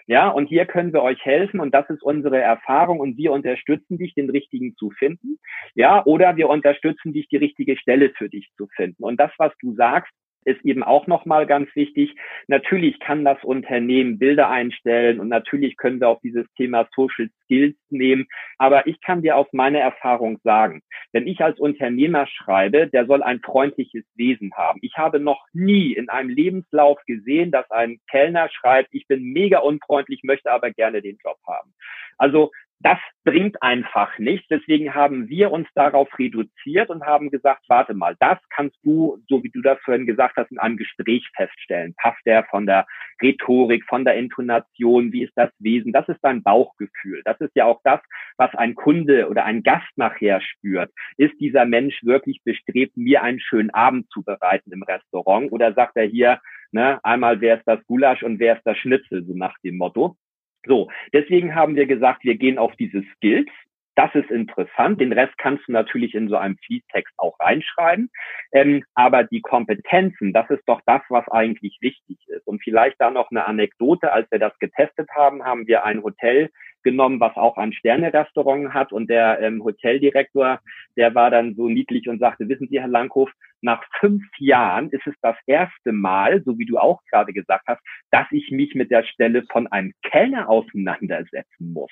[0.07, 3.97] Ja, und hier können wir euch helfen und das ist unsere Erfahrung und wir unterstützen
[3.97, 5.38] dich, den richtigen zu finden.
[5.75, 9.03] Ja, oder wir unterstützen dich, die richtige Stelle für dich zu finden.
[9.03, 10.12] Und das, was du sagst,
[10.44, 12.14] ist eben auch nochmal ganz wichtig.
[12.48, 17.76] Natürlich kann das Unternehmen Bilder einstellen und natürlich können wir auch dieses Thema Social Skills
[17.90, 18.26] nehmen.
[18.59, 23.22] Aber ich kann dir aus meiner Erfahrung sagen, wenn ich als Unternehmer schreibe, der soll
[23.22, 24.78] ein freundliches Wesen haben.
[24.83, 29.59] Ich habe noch nie in einem Lebenslauf gesehen, dass ein Kellner schreibt, ich bin mega
[29.59, 31.72] unfreundlich, möchte aber gerne den Job haben.
[32.18, 32.50] Also
[32.85, 34.47] das bringt einfach nichts.
[34.49, 39.42] Deswegen haben wir uns darauf reduziert und haben gesagt, warte mal, das kannst du, so
[39.42, 41.94] wie du das vorhin gesagt hast, in einem Gespräch feststellen.
[41.97, 42.87] Passt der von der
[43.23, 45.94] Rhetorik, von der Intonation, wie ist das Wesen?
[45.94, 47.23] Das ist dein Bauchgefühl.
[47.25, 48.01] Das ist ja auch das,
[48.37, 50.92] was ein Kunde oder ein Gast nachher spürt.
[51.16, 55.51] Ist dieser Mensch wirklich bestrebt, mir einen schönen Abend zu bereiten im Restaurant?
[55.53, 56.38] Oder sagt er hier,
[56.70, 60.18] ne, einmal wer ist das Gulasch und wer ist das Schnitzel, so nach dem Motto?
[60.66, 63.48] So, deswegen haben wir gesagt, wir gehen auf diese Skills.
[63.96, 65.00] Das ist interessant.
[65.00, 68.11] Den Rest kannst du natürlich in so einem Fließtext auch reinschreiben.
[68.53, 72.46] Ähm, aber die Kompetenzen, das ist doch das, was eigentlich wichtig ist.
[72.46, 74.12] Und vielleicht da noch eine Anekdote.
[74.12, 76.50] Als wir das getestet haben, haben wir ein Hotel
[76.85, 78.92] genommen, was auch ein Sterne-Restaurant hat.
[78.92, 80.61] Und der ähm, Hoteldirektor,
[80.97, 85.07] der war dann so niedlich und sagte, wissen Sie, Herr Langhoff, nach fünf Jahren ist
[85.07, 88.90] es das erste Mal, so wie du auch gerade gesagt hast, dass ich mich mit
[88.90, 91.90] der Stelle von einem Kellner auseinandersetzen muss.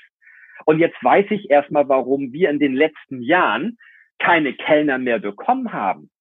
[0.65, 3.79] Und jetzt weiß ich erstmal, warum wir in den letzten Jahren
[4.19, 6.12] keine Kellner mehr bekommen haben.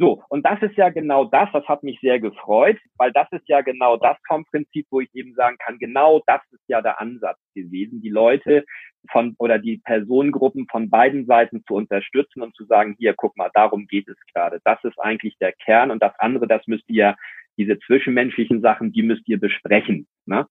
[0.00, 3.46] So, und das ist ja genau das, das hat mich sehr gefreut, weil das ist
[3.48, 7.02] ja genau das vom Prinzip, wo ich eben sagen kann, genau das ist ja der
[7.02, 8.64] Ansatz gewesen, die Leute
[9.10, 13.50] von oder die Personengruppen von beiden Seiten zu unterstützen und zu sagen, hier, guck mal,
[13.52, 14.60] darum geht es gerade.
[14.64, 17.14] Das ist eigentlich der Kern und das andere, das müsst ihr,
[17.58, 20.06] diese zwischenmenschlichen Sachen, die müsst ihr besprechen.
[20.24, 20.46] Ne?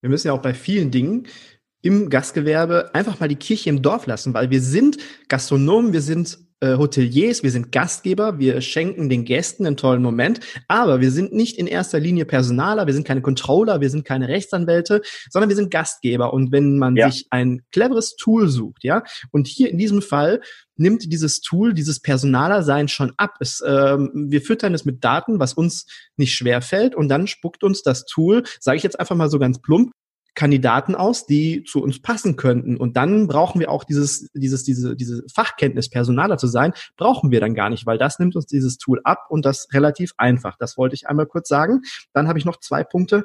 [0.00, 1.26] Wir müssen ja auch bei vielen Dingen
[1.82, 4.96] im Gastgewerbe einfach mal die Kirche im Dorf lassen, weil wir sind
[5.28, 10.40] Gastronomen, wir sind äh, Hoteliers, wir sind Gastgeber, wir schenken den Gästen einen tollen Moment,
[10.68, 14.28] aber wir sind nicht in erster Linie Personaler, wir sind keine Controller, wir sind keine
[14.28, 16.32] Rechtsanwälte, sondern wir sind Gastgeber.
[16.32, 17.10] Und wenn man ja.
[17.10, 20.40] sich ein cleveres Tool sucht, ja, und hier in diesem Fall
[20.76, 23.36] nimmt dieses Tool, dieses Personalersein schon ab.
[23.40, 27.62] Es, ähm, wir füttern es mit Daten, was uns nicht schwer fällt, und dann spuckt
[27.62, 29.92] uns das Tool, sage ich jetzt einfach mal so ganz plump,
[30.34, 32.76] Kandidaten aus, die zu uns passen könnten.
[32.76, 37.40] Und dann brauchen wir auch dieses, dieses, diese, diese Fachkenntnis, Personaler zu sein, brauchen wir
[37.40, 40.56] dann gar nicht, weil das nimmt uns dieses Tool ab und das relativ einfach.
[40.58, 41.82] Das wollte ich einmal kurz sagen.
[42.12, 43.24] Dann habe ich noch zwei Punkte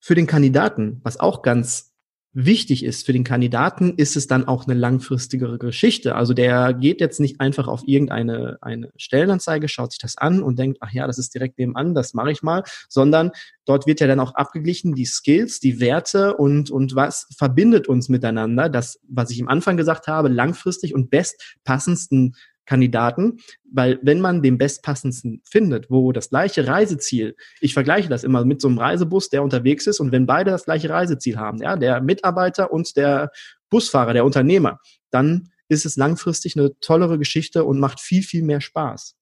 [0.00, 1.89] für den Kandidaten, was auch ganz
[2.32, 6.14] wichtig ist für den Kandidaten, ist es dann auch eine langfristigere Geschichte.
[6.14, 10.58] Also der geht jetzt nicht einfach auf irgendeine eine Stellenanzeige, schaut sich das an und
[10.58, 13.32] denkt, ach ja, das ist direkt nebenan, das mache ich mal, sondern
[13.64, 18.08] dort wird ja dann auch abgeglichen, die Skills, die Werte und, und was verbindet uns
[18.08, 18.68] miteinander.
[18.68, 22.36] Das, was ich am Anfang gesagt habe, langfristig und bestpassendsten
[22.70, 28.44] Kandidaten, weil wenn man den bestpassendsten findet, wo das gleiche Reiseziel, ich vergleiche das immer
[28.44, 31.74] mit so einem Reisebus, der unterwegs ist und wenn beide das gleiche Reiseziel haben, ja,
[31.74, 33.32] der Mitarbeiter und der
[33.70, 34.78] Busfahrer, der Unternehmer,
[35.10, 39.16] dann ist es langfristig eine tollere Geschichte und macht viel, viel mehr Spaß.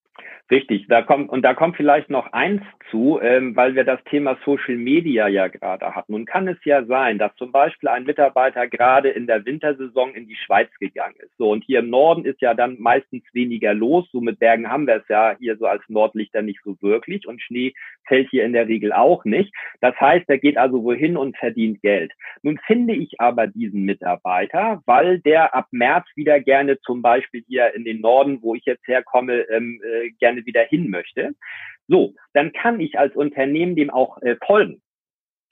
[0.51, 4.39] Richtig, da kommt und da kommt vielleicht noch eins zu, ähm, weil wir das Thema
[4.47, 6.13] Social Media ja gerade hatten.
[6.13, 10.27] Nun kann es ja sein, dass zum Beispiel ein Mitarbeiter gerade in der Wintersaison in
[10.27, 11.37] die Schweiz gegangen ist.
[11.37, 14.09] So und hier im Norden ist ja dann meistens weniger los.
[14.11, 17.43] So mit Bergen haben wir es ja hier so als Nordlichter nicht so wirklich und
[17.43, 17.75] Schnee
[18.07, 19.55] fällt hier in der Regel auch nicht.
[19.83, 22.13] Das heißt, er geht also wohin und verdient Geld.
[22.43, 27.75] Nun finde ich aber diesen Mitarbeiter, weil der ab März wieder gerne zum Beispiel hier
[27.75, 31.35] in den Norden, wo ich jetzt herkomme, ähm, äh, gerne gerne wieder hin möchte.
[31.89, 34.83] So, dann kann ich als Unternehmen dem auch äh, folgen.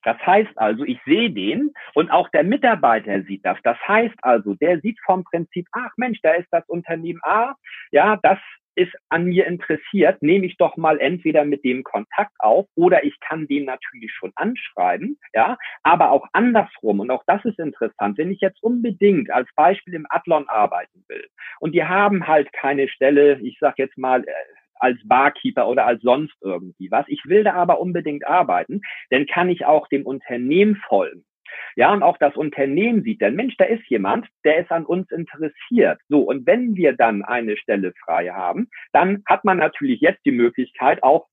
[0.03, 3.59] Das heißt also, ich sehe den und auch der Mitarbeiter sieht das.
[3.64, 7.55] Das heißt also, der sieht vom Prinzip, ach Mensch, da ist das Unternehmen A,
[7.90, 8.38] ja, das
[8.77, 13.18] ist an mir interessiert, nehme ich doch mal entweder mit dem Kontakt auf oder ich
[13.20, 18.31] kann den natürlich schon anschreiben, ja, aber auch andersrum und auch das ist interessant, wenn
[18.31, 21.27] ich jetzt unbedingt als Beispiel im Adlon arbeiten will
[21.59, 24.33] und die haben halt keine Stelle, ich sag jetzt mal äh,
[24.79, 27.07] als Barkeeper oder als sonst irgendwie was.
[27.09, 31.25] Ich will da aber unbedingt arbeiten, dann kann ich auch dem Unternehmen folgen.
[31.77, 35.11] Ja, und auch das Unternehmen sieht dann, Mensch, da ist jemand, der ist an uns
[35.11, 36.01] interessiert.
[36.09, 40.33] So, und wenn wir dann eine Stelle frei haben, dann hat man natürlich jetzt die
[40.33, 41.27] Möglichkeit, auch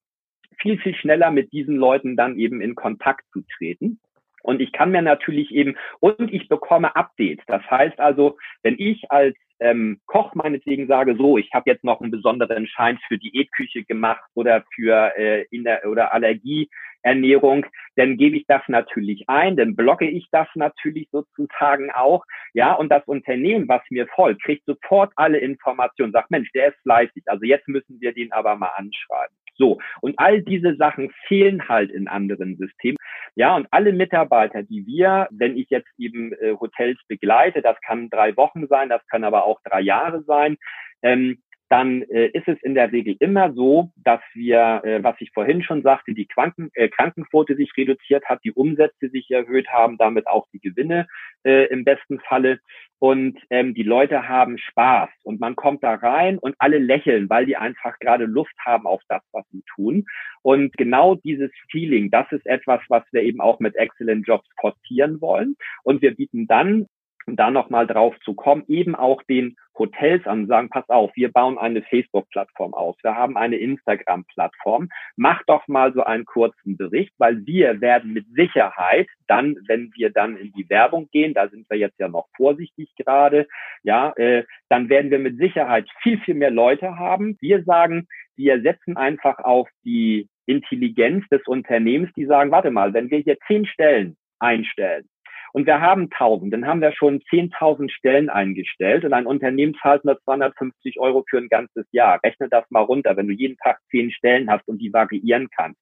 [0.59, 3.99] viel, viel schneller mit diesen Leuten dann eben in Kontakt zu treten.
[4.43, 7.43] Und ich kann mir natürlich eben, und ich bekomme Updates.
[7.47, 12.01] Das heißt also, wenn ich als ähm, Koch meinetwegen sage, so, ich habe jetzt noch
[12.01, 18.35] einen besonderen Schein für Diätküche gemacht oder für äh, in der, oder Allergieernährung, dann gebe
[18.35, 23.67] ich das natürlich ein, dann blocke ich das natürlich sozusagen auch, ja, und das Unternehmen,
[23.69, 28.01] was mir folgt, kriegt sofort alle Informationen, sagt, Mensch, der ist fleißig, also jetzt müssen
[28.01, 29.35] wir den aber mal anschreiben.
[29.55, 32.97] So, und all diese Sachen fehlen halt in anderen Systemen.
[33.35, 38.09] Ja, und alle Mitarbeiter, die wir, wenn ich jetzt eben äh, Hotels begleite, das kann
[38.09, 40.57] drei Wochen sein, das kann aber auch drei Jahre sein,
[41.01, 41.41] ähm,
[41.73, 45.63] dann äh, ist es in der Regel immer so, dass wir, äh, was ich vorhin
[45.63, 50.27] schon sagte, die Kranken, äh, Krankenquote sich reduziert hat, die Umsätze sich erhöht haben, damit
[50.27, 51.07] auch die Gewinne
[51.43, 52.59] äh, im besten Falle.
[52.99, 57.47] Und ähm, die Leute haben Spaß und man kommt da rein und alle lächeln, weil
[57.47, 60.05] die einfach gerade Lust haben auf das, was sie tun.
[60.43, 65.19] Und genau dieses Feeling, das ist etwas, was wir eben auch mit Excellent Jobs forcieren
[65.21, 65.55] wollen.
[65.81, 66.85] Und wir bieten dann
[67.27, 71.57] da nochmal drauf zu kommen, eben auch den Hotels an, sagen, pass auf, wir bauen
[71.57, 77.45] eine Facebook-Plattform aus, wir haben eine Instagram-Plattform, mach doch mal so einen kurzen Bericht, weil
[77.45, 81.77] wir werden mit Sicherheit dann, wenn wir dann in die Werbung gehen, da sind wir
[81.77, 83.47] jetzt ja noch vorsichtig gerade,
[83.83, 87.37] ja, äh, dann werden wir mit Sicherheit viel, viel mehr Leute haben.
[87.39, 93.09] Wir sagen, wir setzen einfach auf die Intelligenz des Unternehmens, die sagen, warte mal, wenn
[93.09, 95.07] wir hier zehn Stellen einstellen,
[95.53, 100.03] und wir haben 1000, dann haben wir schon 10.000 Stellen eingestellt und ein Unternehmen zahlt
[100.03, 102.19] nur 250 Euro für ein ganzes Jahr.
[102.23, 105.79] Rechne das mal runter, wenn du jeden Tag zehn Stellen hast und die variieren kannst.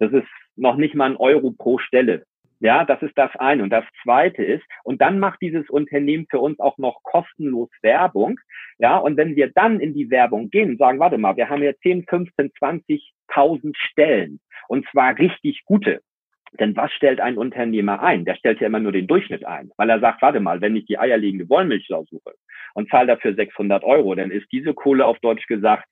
[0.00, 2.24] Das ist noch nicht mal ein Euro pro Stelle.
[2.58, 3.62] Ja, das ist das eine.
[3.62, 8.38] Und das zweite ist, und dann macht dieses Unternehmen für uns auch noch kostenlos Werbung.
[8.78, 11.62] Ja, und wenn wir dann in die Werbung gehen und sagen, warte mal, wir haben
[11.62, 16.00] hier 10, 15, 20.000 Stellen und zwar richtig gute.
[16.60, 18.24] Denn was stellt ein Unternehmer ein?
[18.24, 20.84] Der stellt ja immer nur den Durchschnitt ein, weil er sagt, warte mal, wenn ich
[20.84, 22.34] die eierlegende Wollmilchsau suche
[22.74, 25.86] und zahle dafür 600 Euro, dann ist diese Kohle auf Deutsch gesagt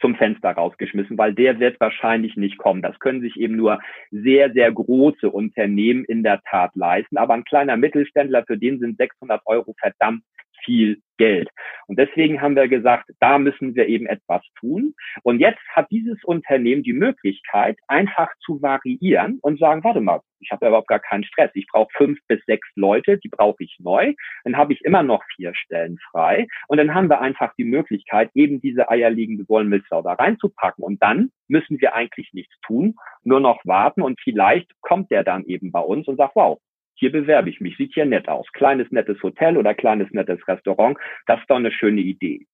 [0.00, 2.82] zum Fenster rausgeschmissen, weil der wird wahrscheinlich nicht kommen.
[2.82, 7.16] Das können sich eben nur sehr, sehr große Unternehmen in der Tat leisten.
[7.16, 10.22] Aber ein kleiner Mittelständler, für den sind 600 Euro verdammt
[10.64, 11.48] viel Geld.
[11.86, 14.94] Und deswegen haben wir gesagt, da müssen wir eben etwas tun.
[15.22, 20.50] Und jetzt hat dieses Unternehmen die Möglichkeit, einfach zu variieren und sagen, warte mal, ich
[20.50, 21.50] habe ja überhaupt gar keinen Stress.
[21.54, 24.12] Ich brauche fünf bis sechs Leute, die brauche ich neu.
[24.44, 26.46] Dann habe ich immer noch vier Stellen frei.
[26.68, 30.84] Und dann haben wir einfach die Möglichkeit, eben diese eierlegende Wollmilchsau da reinzupacken.
[30.84, 34.02] Und dann müssen wir eigentlich nichts tun, nur noch warten.
[34.02, 36.58] Und vielleicht kommt der dann eben bei uns und sagt, wow,
[36.94, 38.46] hier bewerbe ich mich, sieht hier nett aus.
[38.52, 42.46] Kleines nettes Hotel oder kleines nettes Restaurant, das ist doch eine schöne Idee.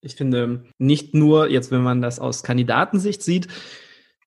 [0.00, 3.48] Ich finde, nicht nur jetzt, wenn man das aus Kandidatensicht sieht,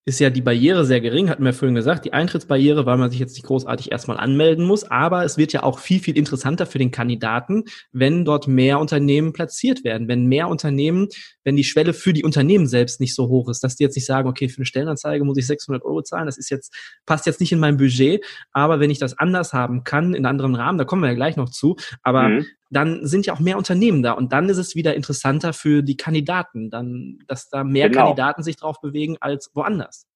[0.06, 3.20] ist ja die Barriere sehr gering, hatten wir vorhin gesagt, die Eintrittsbarriere, weil man sich
[3.20, 6.80] jetzt nicht großartig erstmal anmelden muss, aber es wird ja auch viel, viel interessanter für
[6.80, 11.08] den Kandidaten, wenn dort mehr Unternehmen platziert werden, wenn mehr Unternehmen,
[11.44, 14.08] wenn die Schwelle für die Unternehmen selbst nicht so hoch ist, dass die jetzt nicht
[14.08, 16.74] sagen, okay, für eine Stellenanzeige muss ich 600 Euro zahlen, das ist jetzt,
[17.06, 20.32] passt jetzt nicht in mein Budget, aber wenn ich das anders haben kann, in einem
[20.32, 23.40] anderen Rahmen, da kommen wir ja gleich noch zu, aber mhm dann sind ja auch
[23.40, 27.64] mehr Unternehmen da und dann ist es wieder interessanter für die Kandidaten, dann, dass da
[27.64, 28.06] mehr genau.
[28.06, 30.08] Kandidaten sich drauf bewegen als woanders.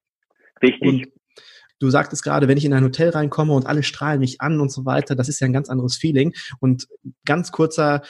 [0.61, 0.81] Richtig.
[0.81, 1.07] Und
[1.79, 4.71] du sagtest gerade, wenn ich in ein Hotel reinkomme und alle strahlen mich an und
[4.71, 6.33] so weiter, das ist ja ein ganz anderes Feeling.
[6.59, 6.87] Und
[7.25, 8.01] ganz kurzer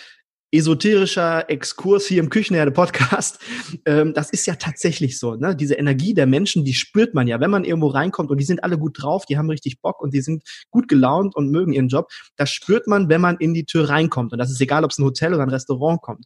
[0.55, 3.39] esoterischer Exkurs hier im Küchenherde-Podcast.
[3.85, 5.35] Ähm, das ist ja tatsächlich so.
[5.35, 5.55] Ne?
[5.55, 8.63] Diese Energie der Menschen, die spürt man ja, wenn man irgendwo reinkommt und die sind
[8.63, 11.87] alle gut drauf, die haben richtig Bock und die sind gut gelaunt und mögen ihren
[11.87, 12.09] Job.
[12.35, 14.31] Das spürt man, wenn man in die Tür reinkommt.
[14.33, 16.25] Und das ist egal, ob es ein Hotel oder ein Restaurant kommt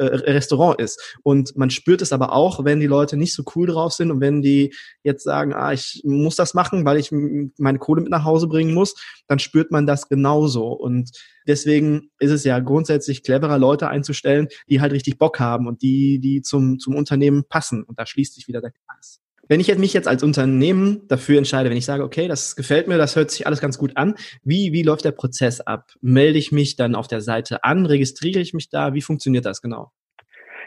[0.00, 1.18] äh, Restaurant ist.
[1.22, 4.20] Und man spürt es aber auch, wenn die Leute nicht so cool drauf sind und
[4.20, 8.24] wenn die jetzt sagen, ah, ich muss das machen, weil ich meine Kohle mit nach
[8.24, 8.94] Hause bringen muss,
[9.26, 10.68] dann spürt man das genauso.
[10.68, 11.10] Und
[11.46, 16.18] deswegen ist es ja grundsätzlich cleverer, Leute einzustellen, die halt richtig Bock haben und die,
[16.18, 17.84] die zum, zum Unternehmen passen.
[17.84, 19.20] Und da schließt sich wieder der Kreis.
[19.50, 22.98] Wenn ich mich jetzt als Unternehmen dafür entscheide, wenn ich sage, okay, das gefällt mir,
[22.98, 25.86] das hört sich alles ganz gut an, wie, wie läuft der Prozess ab?
[26.00, 27.84] Melde ich mich dann auf der Seite an?
[27.84, 28.94] Registriere ich mich da?
[28.94, 29.90] Wie funktioniert das genau?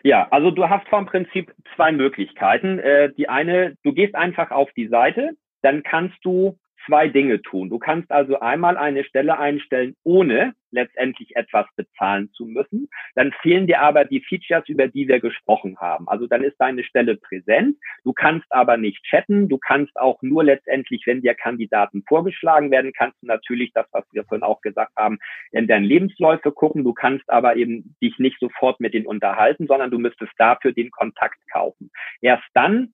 [0.04, 2.78] Ja, also du hast vom Prinzip zwei Möglichkeiten.
[2.80, 5.30] Äh, die eine, du gehst einfach auf die Seite,
[5.62, 7.70] dann kannst du zwei Dinge tun.
[7.70, 12.90] Du kannst also einmal eine Stelle einstellen, ohne letztendlich etwas bezahlen zu müssen.
[13.16, 16.08] Dann fehlen dir aber die Features, über die wir gesprochen haben.
[16.08, 17.78] Also dann ist deine Stelle präsent.
[18.04, 19.48] Du kannst aber nicht chatten.
[19.50, 24.04] Du kannst auch nur letztendlich, wenn dir Kandidaten vorgeschlagen werden, kannst du natürlich das, was
[24.12, 25.20] wir vorhin auch gesagt haben,
[25.52, 26.84] in deinen Lebensläufe gucken.
[26.84, 30.92] Du kannst aber eben dich nicht sofort mit denen unterhalten, sondern du müsstest dafür den
[30.92, 31.92] Kontakt kaufen.
[32.22, 32.94] Erst dann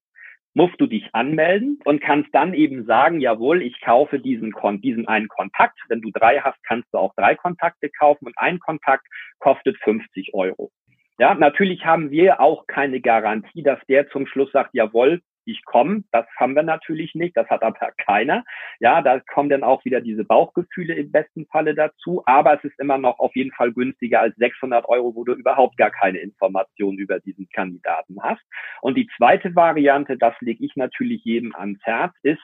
[0.60, 5.30] musst du dich anmelden und kannst dann eben sagen, jawohl, ich kaufe diesen, diesen einen
[5.30, 5.80] Kontakt.
[5.88, 9.08] Wenn du drei hast, kannst du auch drei Kontakte kaufen und ein Kontakt
[9.40, 10.70] kostet 50 Euro.
[11.18, 15.22] Ja, natürlich haben wir auch keine Garantie, dass der zum Schluss sagt, jawohl,
[15.52, 16.04] ich komme.
[16.12, 18.44] Das haben wir natürlich nicht, das hat aber keiner.
[18.80, 22.24] Ja, da kommen dann auch wieder diese Bauchgefühle im besten Falle dazu.
[22.26, 25.78] Aber es ist immer noch auf jeden Fall günstiger als 600 Euro, wo du überhaupt
[25.78, 28.42] gar keine Informationen über diesen Kandidaten hast.
[28.82, 32.42] Und die zweite Variante, das lege ich natürlich jedem ans Herz, ist,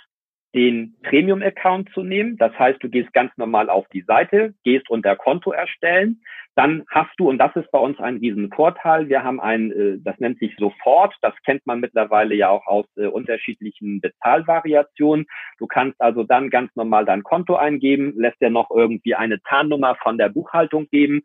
[0.55, 2.37] den Premium-Account zu nehmen.
[2.37, 6.21] Das heißt, du gehst ganz normal auf die Seite, gehst unter Konto erstellen,
[6.55, 10.17] dann hast du, und das ist bei uns ein Riesenvorteil, wir haben ein, äh, das
[10.19, 15.25] nennt sich sofort, das kennt man mittlerweile ja auch aus äh, unterschiedlichen Bezahlvariationen.
[15.59, 19.95] Du kannst also dann ganz normal dein Konto eingeben, lässt dir noch irgendwie eine Tarnnummer
[20.01, 21.23] von der Buchhaltung geben,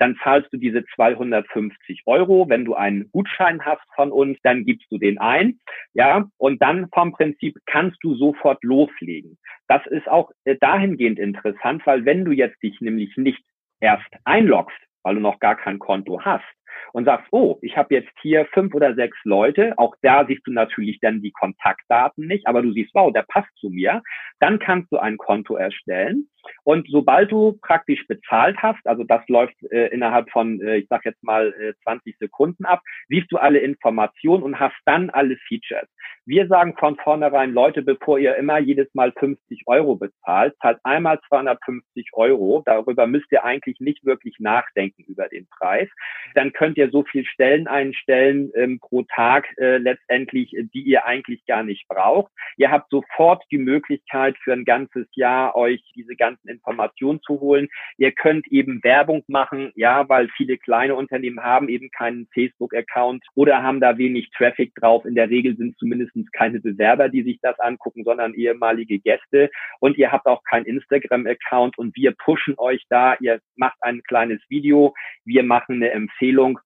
[0.00, 2.48] dann zahlst du diese 250 Euro.
[2.48, 5.60] Wenn du einen Gutschein hast von uns, dann gibst du den ein.
[5.92, 9.38] Ja, und dann vom Prinzip kannst du sofort loslegen.
[9.68, 13.42] Das ist auch äh, dahingehend interessant, weil wenn du jetzt dich nämlich nicht
[13.80, 16.44] erst einloggst, weil du noch gar kein Konto hast,
[16.92, 20.52] und sagst, oh, ich habe jetzt hier fünf oder sechs Leute, auch da siehst du
[20.52, 24.02] natürlich dann die Kontaktdaten nicht, aber du siehst, wow, der passt zu mir,
[24.38, 26.28] dann kannst du ein Konto erstellen
[26.64, 31.04] und sobald du praktisch bezahlt hast, also das läuft äh, innerhalb von, äh, ich sag
[31.04, 35.88] jetzt mal, äh, 20 Sekunden ab, siehst du alle Informationen und hast dann alle Features.
[36.26, 41.18] Wir sagen von vornherein, Leute, bevor ihr immer jedes Mal 50 Euro bezahlt, zahlt einmal
[41.28, 42.62] 250 Euro.
[42.66, 45.88] Darüber müsst ihr eigentlich nicht wirklich nachdenken über den Preis.
[46.34, 51.44] Dann könnt ihr so viel Stellen einstellen ähm, pro Tag äh, letztendlich, die ihr eigentlich
[51.46, 52.32] gar nicht braucht.
[52.56, 57.68] Ihr habt sofort die Möglichkeit für ein ganzes Jahr euch diese ganzen Informationen zu holen.
[57.96, 63.62] Ihr könnt eben Werbung machen, ja, weil viele kleine Unternehmen haben eben keinen Facebook-Account oder
[63.62, 65.04] haben da wenig Traffic drauf.
[65.04, 69.50] In der Regel sind zumindest keine Bewerber, die sich das angucken, sondern ehemalige Gäste.
[69.80, 73.16] Und ihr habt auch keinen Instagram-Account und wir pushen euch da.
[73.20, 74.94] Ihr macht ein kleines Video,
[75.24, 76.59] wir machen eine Empfehlung äh,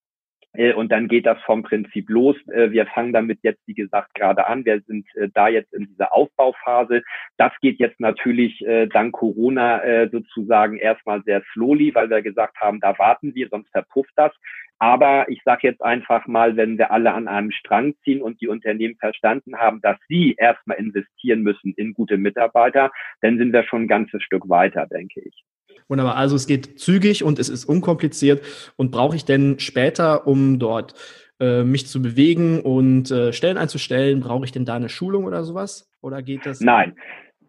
[0.75, 2.35] und dann geht das vom Prinzip los.
[2.47, 4.65] Äh, wir fangen damit jetzt, wie gesagt, gerade an.
[4.65, 7.03] Wir sind äh, da jetzt in dieser Aufbauphase.
[7.37, 12.97] Das geht jetzt natürlich dank Corona sozusagen erstmal sehr slowly, weil wir gesagt haben, da
[12.97, 14.31] warten wir, sonst verpufft das.
[14.79, 18.47] Aber ich sage jetzt einfach mal, wenn wir alle an einem Strang ziehen und die
[18.47, 22.91] Unternehmen verstanden haben, dass sie erstmal investieren müssen in gute Mitarbeiter,
[23.21, 25.43] dann sind wir schon ein ganzes Stück weiter, denke ich.
[25.87, 26.15] Wunderbar.
[26.15, 28.43] Also es geht zügig und es ist unkompliziert.
[28.75, 30.93] Und brauche ich denn später, um dort
[31.39, 35.43] äh, mich zu bewegen und äh, Stellen einzustellen, brauche ich denn da eine Schulung oder
[35.43, 35.91] sowas?
[36.01, 36.61] Oder geht das?
[36.61, 36.95] Nein.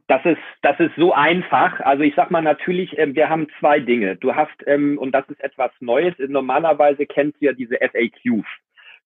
[0.09, 1.81] Das ist, das ist so einfach.
[1.81, 4.17] Also ich sag mal natürlich, äh, wir haben zwei Dinge.
[4.17, 8.47] Du hast, ähm, und das ist etwas Neues, normalerweise kennst du ja diese FAQs.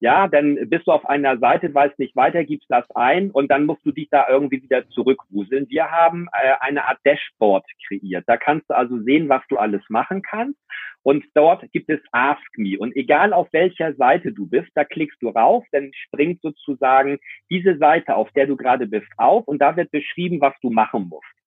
[0.02, 3.66] Ja, dann bist du auf einer Seite, weißt nicht weiter, gibst das ein und dann
[3.66, 5.68] musst du dich da irgendwie wieder zurückwuseln.
[5.68, 8.24] Wir haben äh, eine Art Dashboard kreiert.
[8.26, 10.58] Da kannst du also sehen, was du alles machen kannst.
[11.02, 12.78] Und dort gibt es Ask Me.
[12.78, 17.18] Und egal auf welcher Seite du bist, da klickst du rauf, dann springt sozusagen
[17.50, 21.08] diese Seite, auf der du gerade bist, auf und da wird beschrieben, was du machen
[21.08, 21.39] musst.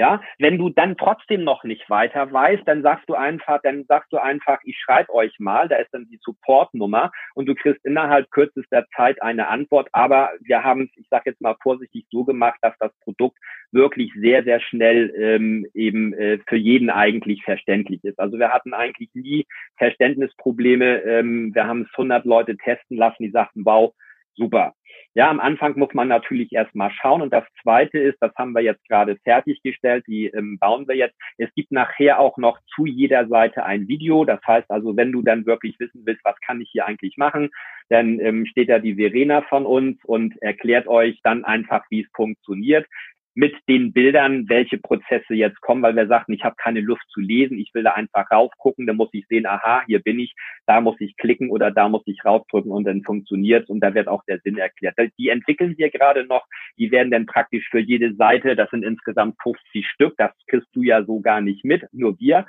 [0.00, 4.10] Ja, wenn du dann trotzdem noch nicht weiter weißt, dann sagst du einfach, dann sagst
[4.10, 8.30] du einfach, ich schreibe euch mal, da ist dann die Supportnummer und du kriegst innerhalb
[8.30, 9.90] kürzester Zeit eine Antwort.
[9.92, 13.36] Aber wir haben es, ich sage jetzt mal vorsichtig so gemacht, dass das Produkt
[13.72, 18.18] wirklich sehr, sehr schnell ähm, eben äh, für jeden eigentlich verständlich ist.
[18.18, 19.46] Also wir hatten eigentlich nie
[19.76, 21.02] Verständnisprobleme.
[21.02, 23.92] Ähm, wir haben es 100 Leute testen lassen, die sagten, wow,
[24.34, 24.72] super.
[25.14, 27.20] Ja, am Anfang muss man natürlich erstmal schauen.
[27.20, 31.16] Und das Zweite ist, das haben wir jetzt gerade fertiggestellt, die ähm, bauen wir jetzt.
[31.36, 34.24] Es gibt nachher auch noch zu jeder Seite ein Video.
[34.24, 37.50] Das heißt also, wenn du dann wirklich wissen willst, was kann ich hier eigentlich machen,
[37.88, 42.08] dann ähm, steht da die Verena von uns und erklärt euch dann einfach, wie es
[42.14, 42.86] funktioniert
[43.34, 47.20] mit den Bildern, welche Prozesse jetzt kommen, weil wir sagten, ich habe keine Lust zu
[47.20, 50.34] lesen, ich will da einfach raufgucken, dann muss ich sehen, aha, hier bin ich,
[50.66, 54.08] da muss ich klicken oder da muss ich raufdrücken und dann funktioniert und da wird
[54.08, 54.96] auch der Sinn erklärt.
[55.18, 59.36] Die entwickeln wir gerade noch, die werden dann praktisch für jede Seite, das sind insgesamt
[59.42, 62.46] 50 Stück, das kriegst du ja so gar nicht mit, nur wir.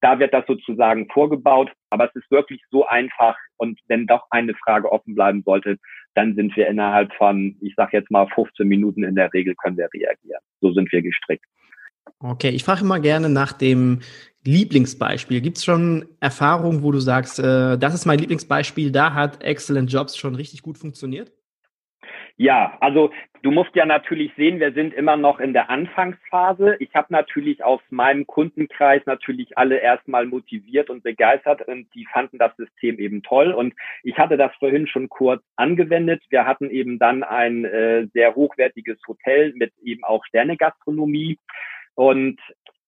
[0.00, 4.54] Da wird das sozusagen vorgebaut, aber es ist wirklich so einfach und wenn doch eine
[4.54, 5.78] Frage offen bleiben sollte,
[6.14, 9.76] dann sind wir innerhalb von, ich sage jetzt mal 15 Minuten in der Regel können
[9.76, 10.40] wir reagieren.
[10.60, 11.44] So sind wir gestrickt.
[12.20, 14.00] Okay, ich frage immer gerne nach dem
[14.44, 15.40] Lieblingsbeispiel.
[15.40, 19.92] Gibt es schon Erfahrungen, wo du sagst, äh, das ist mein Lieblingsbeispiel, da hat Excellent
[19.92, 21.32] Jobs schon richtig gut funktioniert?
[22.40, 23.10] Ja, also
[23.42, 26.76] du musst ja natürlich sehen, wir sind immer noch in der Anfangsphase.
[26.78, 32.38] Ich habe natürlich aus meinem Kundenkreis natürlich alle erstmal motiviert und begeistert und die fanden
[32.38, 33.50] das System eben toll.
[33.50, 33.74] Und
[34.04, 36.22] ich hatte das vorhin schon kurz angewendet.
[36.30, 41.40] Wir hatten eben dann ein äh, sehr hochwertiges Hotel mit eben auch Sternegastronomie.
[41.96, 42.38] Und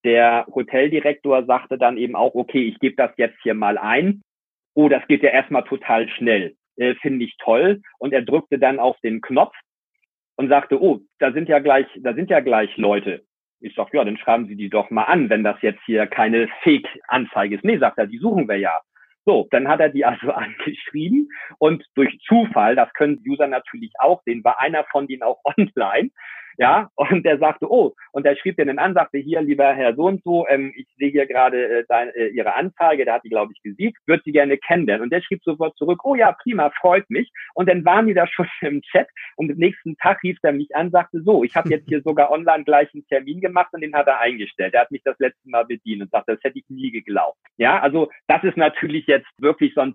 [0.05, 4.23] der Hoteldirektor sagte dann eben auch, okay, ich gebe das jetzt hier mal ein.
[4.75, 7.83] Oh, das geht ja erstmal total schnell äh, finde ich toll.
[7.99, 9.55] Und er drückte dann auf den Knopf
[10.37, 13.23] und sagte, oh, da sind ja gleich, da sind ja gleich Leute.
[13.61, 16.49] Ich sag, ja, dann schreiben Sie die doch mal an, wenn das jetzt hier keine
[16.63, 17.65] Fake-Anzeige ist.
[17.65, 18.81] Nee, sagt er, die suchen wir ja.
[19.27, 21.29] So, dann hat er die also angeschrieben
[21.59, 26.11] und durch Zufall, das können User natürlich auch sehen, war einer von denen auch online
[26.59, 30.05] ja, und der sagte, oh, und er schrieb den an, sagte, hier, lieber Herr so
[30.05, 33.29] und so, ähm, ich sehe hier gerade äh, deine, äh, Ihre Anzeige, der hat die,
[33.29, 35.05] glaube ich, gesiebt, würde Sie gerne kennenlernen.
[35.05, 37.31] Und der schrieb sofort zurück, oh ja, prima, freut mich.
[37.55, 40.75] Und dann waren die da schon im Chat und am nächsten Tag rief er mich
[40.75, 43.95] an, sagte, so, ich habe jetzt hier sogar online gleich einen Termin gemacht und den
[43.95, 44.75] hat er eingestellt.
[44.75, 47.39] Er hat mich das letzte Mal bedient und sagte, das hätte ich nie geglaubt.
[47.57, 49.95] Ja, also das ist natürlich jetzt wirklich so ein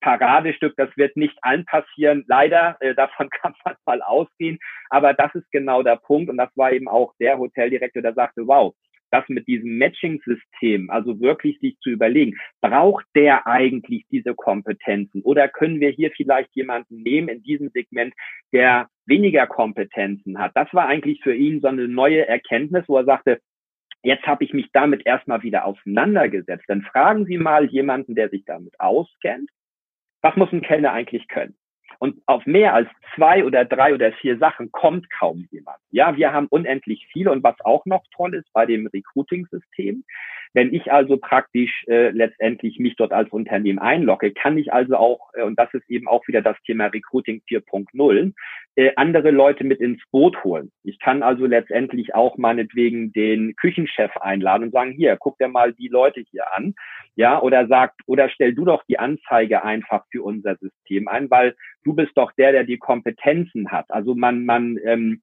[0.00, 4.58] Paradestück, das wird nicht allen passieren, leider, äh, davon kann man mal ausgehen,
[4.90, 6.30] aber das ist genau der Punkt.
[6.30, 8.74] Und das war eben auch der Hoteldirektor, der sagte, wow,
[9.10, 15.48] das mit diesem Matching-System, also wirklich sich zu überlegen, braucht der eigentlich diese Kompetenzen oder
[15.48, 18.14] können wir hier vielleicht jemanden nehmen in diesem Segment,
[18.52, 20.52] der weniger Kompetenzen hat?
[20.54, 23.40] Das war eigentlich für ihn so eine neue Erkenntnis, wo er sagte,
[24.02, 26.64] jetzt habe ich mich damit erstmal wieder auseinandergesetzt.
[26.68, 29.50] Dann fragen Sie mal jemanden, der sich damit auskennt,
[30.22, 31.56] was muss ein Kellner eigentlich können?
[31.98, 35.78] Und auf mehr als zwei oder drei oder vier Sachen kommt kaum jemand.
[35.90, 37.32] Ja, wir haben unendlich viele.
[37.32, 40.04] Und was auch noch toll ist bei dem Recruiting-System,
[40.56, 45.28] wenn ich also praktisch äh, letztendlich mich dort als Unternehmen einlogge, kann ich also auch,
[45.34, 48.32] äh, und das ist eben auch wieder das Thema Recruiting 4.0,
[48.76, 50.72] äh, andere Leute mit ins Boot holen.
[50.82, 55.74] Ich kann also letztendlich auch meinetwegen den Küchenchef einladen und sagen, hier, guck dir mal
[55.74, 56.74] die Leute hier an.
[57.16, 61.54] Ja, oder sagt, oder stell du doch die Anzeige einfach für unser System ein, weil
[61.84, 63.90] du bist doch der, der die Kompetenzen hat.
[63.90, 65.20] Also man, man, ähm,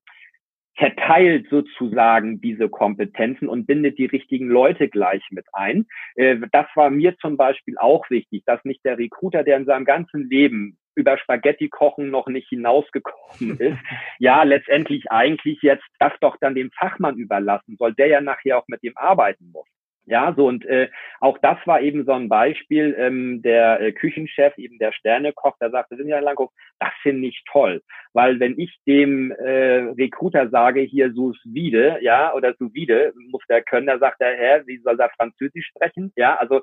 [0.76, 5.86] verteilt sozusagen diese Kompetenzen und bindet die richtigen Leute gleich mit ein.
[6.16, 9.86] Äh, das war mir zum Beispiel auch wichtig, dass nicht der Recruiter, der in seinem
[9.86, 13.78] ganzen Leben über Spaghetti kochen noch nicht hinausgekommen ist,
[14.20, 18.68] ja, letztendlich eigentlich jetzt das doch dann dem Fachmann überlassen soll, der ja nachher auch
[18.68, 19.68] mit dem arbeiten muss.
[20.06, 20.90] Ja, so und äh,
[21.22, 22.94] auch das war eben so ein Beispiel.
[22.98, 27.82] Ähm, der äh, Küchenchef, eben der Sternekoch, der sagte, Sinja Langhoff, das finde ich toll,
[28.12, 33.44] weil wenn ich dem äh, Recruiter sage, hier sous vide, ja, oder sous vide, muss
[33.48, 36.12] der können, da sagt er, hä, wie soll der Französisch sprechen?
[36.18, 36.62] Ja, also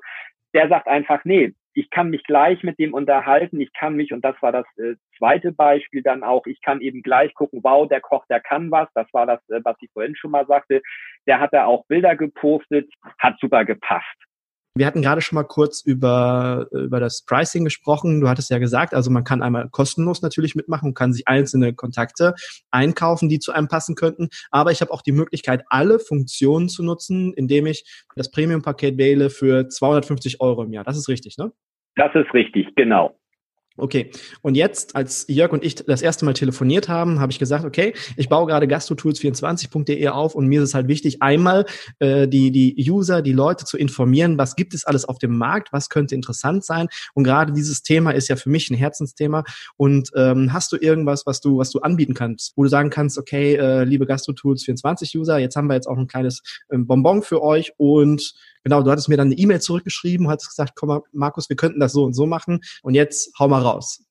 [0.53, 4.23] der sagt einfach, nee, ich kann mich gleich mit dem unterhalten, ich kann mich, und
[4.23, 8.01] das war das äh, zweite Beispiel dann auch, ich kann eben gleich gucken, wow, der
[8.01, 10.81] Koch, der kann was, das war das, äh, was ich vorhin schon mal sagte,
[11.27, 14.05] der hat da auch Bilder gepostet, hat super gepasst.
[14.75, 18.21] Wir hatten gerade schon mal kurz über, über das Pricing gesprochen.
[18.21, 21.73] Du hattest ja gesagt, also man kann einmal kostenlos natürlich mitmachen und kann sich einzelne
[21.73, 22.35] Kontakte
[22.71, 24.29] einkaufen, die zu einem passen könnten.
[24.49, 27.83] Aber ich habe auch die Möglichkeit, alle Funktionen zu nutzen, indem ich
[28.15, 30.85] das Premium-Paket wähle für 250 Euro im Jahr.
[30.85, 31.51] Das ist richtig, ne?
[31.95, 33.20] Das ist richtig, genau.
[33.77, 34.11] Okay,
[34.41, 37.93] und jetzt, als Jörg und ich das erste Mal telefoniert haben, habe ich gesagt, okay,
[38.17, 41.65] ich baue gerade gastrotools24.de auf und mir ist es halt wichtig, einmal
[41.99, 45.71] äh, die, die User, die Leute zu informieren, was gibt es alles auf dem Markt,
[45.71, 46.87] was könnte interessant sein.
[47.13, 49.45] Und gerade dieses Thema ist ja für mich ein Herzensthema.
[49.77, 53.17] Und ähm, hast du irgendwas, was du, was du anbieten kannst, wo du sagen kannst,
[53.17, 56.41] okay, äh, liebe Gastrotools24-User, jetzt haben wir jetzt auch ein kleines
[56.71, 60.73] ähm, Bonbon für euch und Genau, du hattest mir dann eine E-Mail zurückgeschrieben, hattest gesagt,
[60.75, 64.07] komm mal, Markus, wir könnten das so und so machen und jetzt hau mal raus.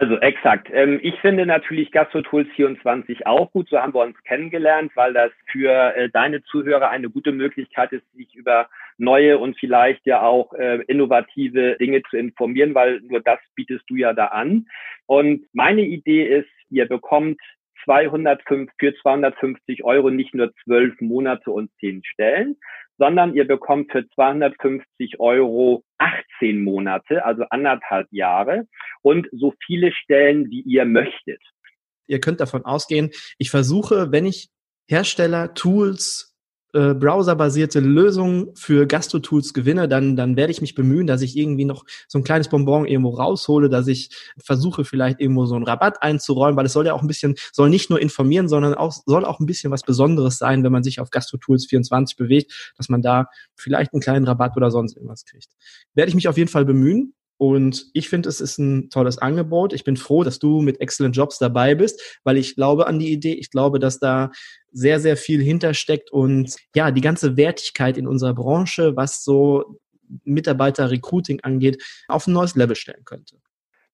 [0.00, 0.68] Also exakt.
[0.72, 3.68] Ähm, ich finde natürlich GastroTools 24 auch gut.
[3.68, 8.04] So haben wir uns kennengelernt, weil das für äh, deine Zuhörer eine gute Möglichkeit ist,
[8.12, 13.40] sich über neue und vielleicht ja auch äh, innovative Dinge zu informieren, weil nur das
[13.56, 14.66] bietest du ja da an.
[15.06, 17.40] Und meine Idee ist, ihr bekommt
[17.84, 22.56] 205, für 250 Euro nicht nur zwölf Monate und zehn Stellen,
[22.98, 28.66] sondern ihr bekommt für 250 Euro 18 Monate, also anderthalb Jahre
[29.02, 31.40] und so viele Stellen, wie ihr möchtet.
[32.06, 34.48] Ihr könnt davon ausgehen, ich versuche, wenn ich
[34.88, 36.27] Hersteller, Tools,
[36.78, 41.64] äh, browserbasierte Lösung für Gastro-Tools gewinne, dann, dann werde ich mich bemühen, dass ich irgendwie
[41.64, 46.00] noch so ein kleines Bonbon irgendwo raushole, dass ich versuche, vielleicht irgendwo so einen Rabatt
[46.02, 49.24] einzuräumen, weil es soll ja auch ein bisschen, soll nicht nur informieren, sondern auch, soll
[49.24, 53.02] auch ein bisschen was Besonderes sein, wenn man sich auf Gastro-Tools 24 bewegt, dass man
[53.02, 53.26] da
[53.56, 55.48] vielleicht einen kleinen Rabatt oder sonst irgendwas kriegt.
[55.94, 57.12] Werde ich mich auf jeden Fall bemühen.
[57.38, 59.72] Und ich finde, es ist ein tolles Angebot.
[59.72, 63.12] Ich bin froh, dass du mit Excellent Jobs dabei bist, weil ich glaube an die
[63.12, 63.34] Idee.
[63.34, 64.30] Ich glaube, dass da
[64.72, 69.78] sehr, sehr viel hintersteckt und ja, die ganze Wertigkeit in unserer Branche, was so
[70.24, 73.36] Mitarbeiter-Recruiting angeht, auf ein neues Level stellen könnte.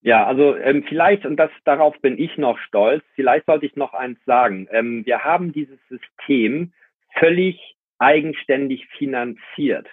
[0.00, 3.94] Ja, also ähm, vielleicht, und das darauf bin ich noch stolz, vielleicht sollte ich noch
[3.94, 4.68] eins sagen.
[4.70, 6.72] Ähm, wir haben dieses System
[7.18, 9.86] völlig eigenständig finanziert.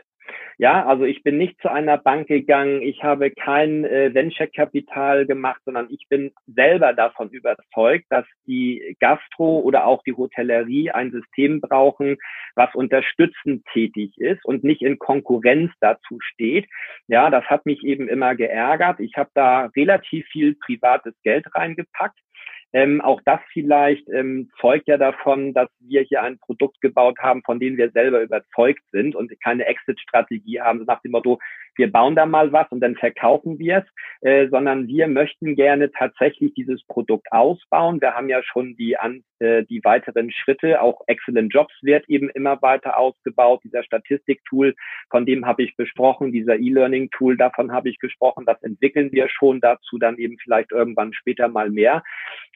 [0.58, 5.60] Ja, also ich bin nicht zu einer Bank gegangen, ich habe kein äh, Venture-Kapital gemacht,
[5.66, 11.62] sondern ich bin selber davon überzeugt, dass die Gastro oder auch die Hotellerie ein System
[11.62, 12.18] brauchen,
[12.56, 16.68] was unterstützend tätig ist und nicht in Konkurrenz dazu steht.
[17.08, 19.00] Ja, das hat mich eben immer geärgert.
[19.00, 22.20] Ich habe da relativ viel privates Geld reingepackt
[22.74, 27.42] ähm, auch das vielleicht ähm, zeugt ja davon, dass wir hier ein Produkt gebaut haben,
[27.44, 31.40] von dem wir selber überzeugt sind und keine Exit-Strategie haben, nach dem Motto,
[31.76, 35.92] wir bauen da mal was und dann verkaufen wir es, äh, sondern wir möchten gerne
[35.92, 38.02] tatsächlich dieses Produkt ausbauen.
[38.02, 42.30] Wir haben ja schon die, an, äh, die weiteren Schritte, auch Excellent Jobs wird eben
[42.30, 43.62] immer weiter ausgebaut.
[43.64, 44.76] Dieser Statistiktool,
[45.10, 49.60] von dem habe ich besprochen, dieser E-Learning-Tool, davon habe ich gesprochen, das entwickeln wir schon
[49.60, 52.04] dazu dann eben vielleicht irgendwann später mal mehr.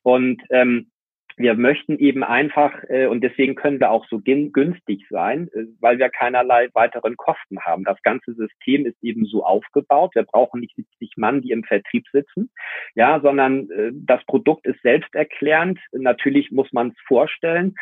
[0.04, 0.92] Und ähm,
[1.38, 6.00] wir möchten eben einfach, äh, und deswegen können wir auch so günstig sein, äh, weil
[6.00, 7.84] wir keinerlei weiteren Kosten haben.
[7.84, 10.16] Das ganze System ist eben so aufgebaut.
[10.16, 12.50] Wir brauchen nicht 70 Mann, die im Vertrieb sitzen,
[12.96, 15.80] ja, sondern äh, das Produkt ist selbsterklärend.
[15.92, 17.76] Natürlich muss man es vorstellen.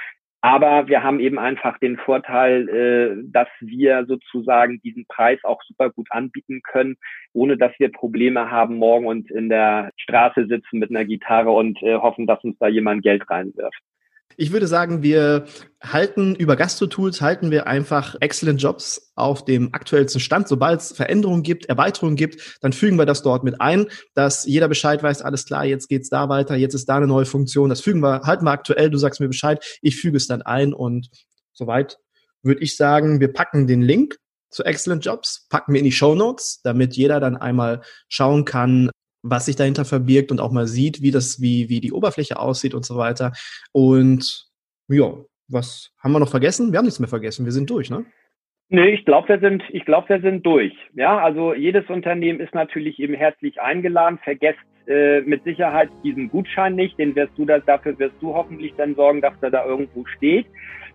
[0.45, 5.89] Aber wir haben eben einfach den Vorteil, äh, dass wir sozusagen diesen Preis auch super
[5.89, 6.97] gut anbieten können,
[7.31, 11.81] ohne dass wir Probleme haben morgen und in der Straße sitzen mit einer Gitarre und
[11.81, 13.81] äh, hoffen, dass uns da jemand Geld reinwirft.
[14.37, 15.45] Ich würde sagen, wir
[15.81, 20.47] halten über Gastro-Tools, halten wir einfach Excellent Jobs auf dem aktuellsten Stand.
[20.47, 24.67] Sobald es Veränderungen gibt, Erweiterungen gibt, dann fügen wir das dort mit ein, dass jeder
[24.67, 27.69] Bescheid weiß, alles klar, jetzt geht's da weiter, jetzt ist da eine neue Funktion.
[27.69, 30.73] Das fügen wir, halten wir aktuell, du sagst mir Bescheid, ich füge es dann ein
[30.73, 31.09] und
[31.53, 31.97] soweit
[32.41, 34.17] würde ich sagen, wir packen den Link
[34.49, 38.89] zu Excellent Jobs, packen wir in die Show Notes, damit jeder dann einmal schauen kann,
[39.23, 42.73] was sich dahinter verbirgt und auch mal sieht, wie das, wie, wie die Oberfläche aussieht
[42.73, 43.31] und so weiter.
[43.71, 44.45] Und
[44.89, 45.13] ja,
[45.47, 46.71] was haben wir noch vergessen?
[46.71, 47.45] Wir haben nichts mehr vergessen.
[47.45, 48.05] Wir sind durch, ne?
[48.69, 50.73] Nee, ich glaube, wir sind, ich glaube, wir sind durch.
[50.93, 54.19] Ja, also jedes Unternehmen ist natürlich eben herzlich eingeladen.
[54.23, 56.97] Vergesst äh, mit Sicherheit diesen Gutschein nicht.
[56.99, 60.45] Den wirst du da, dafür wirst du hoffentlich dann sorgen, dass er da irgendwo steht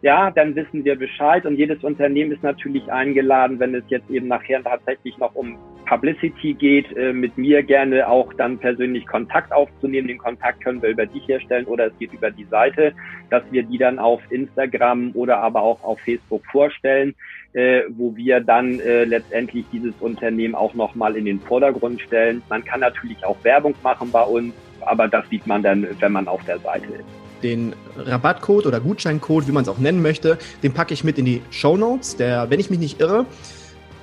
[0.01, 4.29] ja, dann wissen wir Bescheid und jedes Unternehmen ist natürlich eingeladen, wenn es jetzt eben
[4.29, 10.07] nachher tatsächlich noch um Publicity geht, äh, mit mir gerne auch dann persönlich Kontakt aufzunehmen.
[10.07, 12.93] Den Kontakt können wir über dich herstellen oder es geht über die Seite,
[13.31, 17.15] dass wir die dann auf Instagram oder aber auch auf Facebook vorstellen,
[17.53, 22.43] äh, wo wir dann äh, letztendlich dieses Unternehmen auch nochmal in den Vordergrund stellen.
[22.49, 26.29] Man kann natürlich auch Werbung machen bei uns, aber das sieht man dann, wenn man
[26.29, 27.05] auf der Seite ist.
[27.43, 31.25] Den Rabattcode oder Gutscheincode, wie man es auch nennen möchte, den packe ich mit in
[31.25, 32.17] die Show Notes.
[32.17, 33.27] Der, wenn ich mich nicht irre,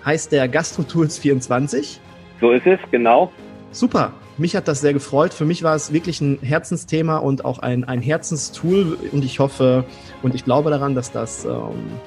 [0.06, 2.00] heißt der GastroTools 24.
[2.40, 3.32] So ist es, genau.
[3.72, 4.14] Super.
[4.38, 5.34] Mich hat das sehr gefreut.
[5.34, 8.98] Für mich war es wirklich ein Herzensthema und auch ein, ein Herzenstool.
[9.12, 9.86] Und ich hoffe
[10.24, 12.00] und ich glaube daran, dass das ähm,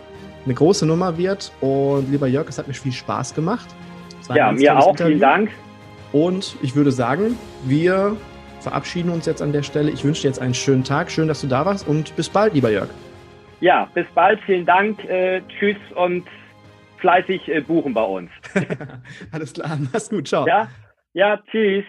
[0.44, 1.52] eine große Nummer wird.
[1.60, 3.68] Und lieber Jörg, es hat mir viel Spaß gemacht.
[4.34, 4.90] Ja, mir auch.
[4.90, 5.08] Interview.
[5.08, 5.50] Vielen Dank.
[6.12, 8.16] Und ich würde sagen, wir
[8.60, 9.90] verabschieden uns jetzt an der Stelle.
[9.90, 11.10] Ich wünsche dir jetzt einen schönen Tag.
[11.10, 12.88] Schön, dass du da warst und bis bald, lieber Jörg.
[13.60, 14.40] Ja, bis bald.
[14.46, 15.04] Vielen Dank.
[15.04, 16.24] Äh, tschüss und
[16.98, 18.30] fleißig äh, buchen bei uns.
[19.32, 19.78] Alles klar.
[19.92, 20.28] Mach's gut.
[20.28, 20.46] Ciao.
[20.46, 20.68] Ja,
[21.14, 21.84] ja tschüss.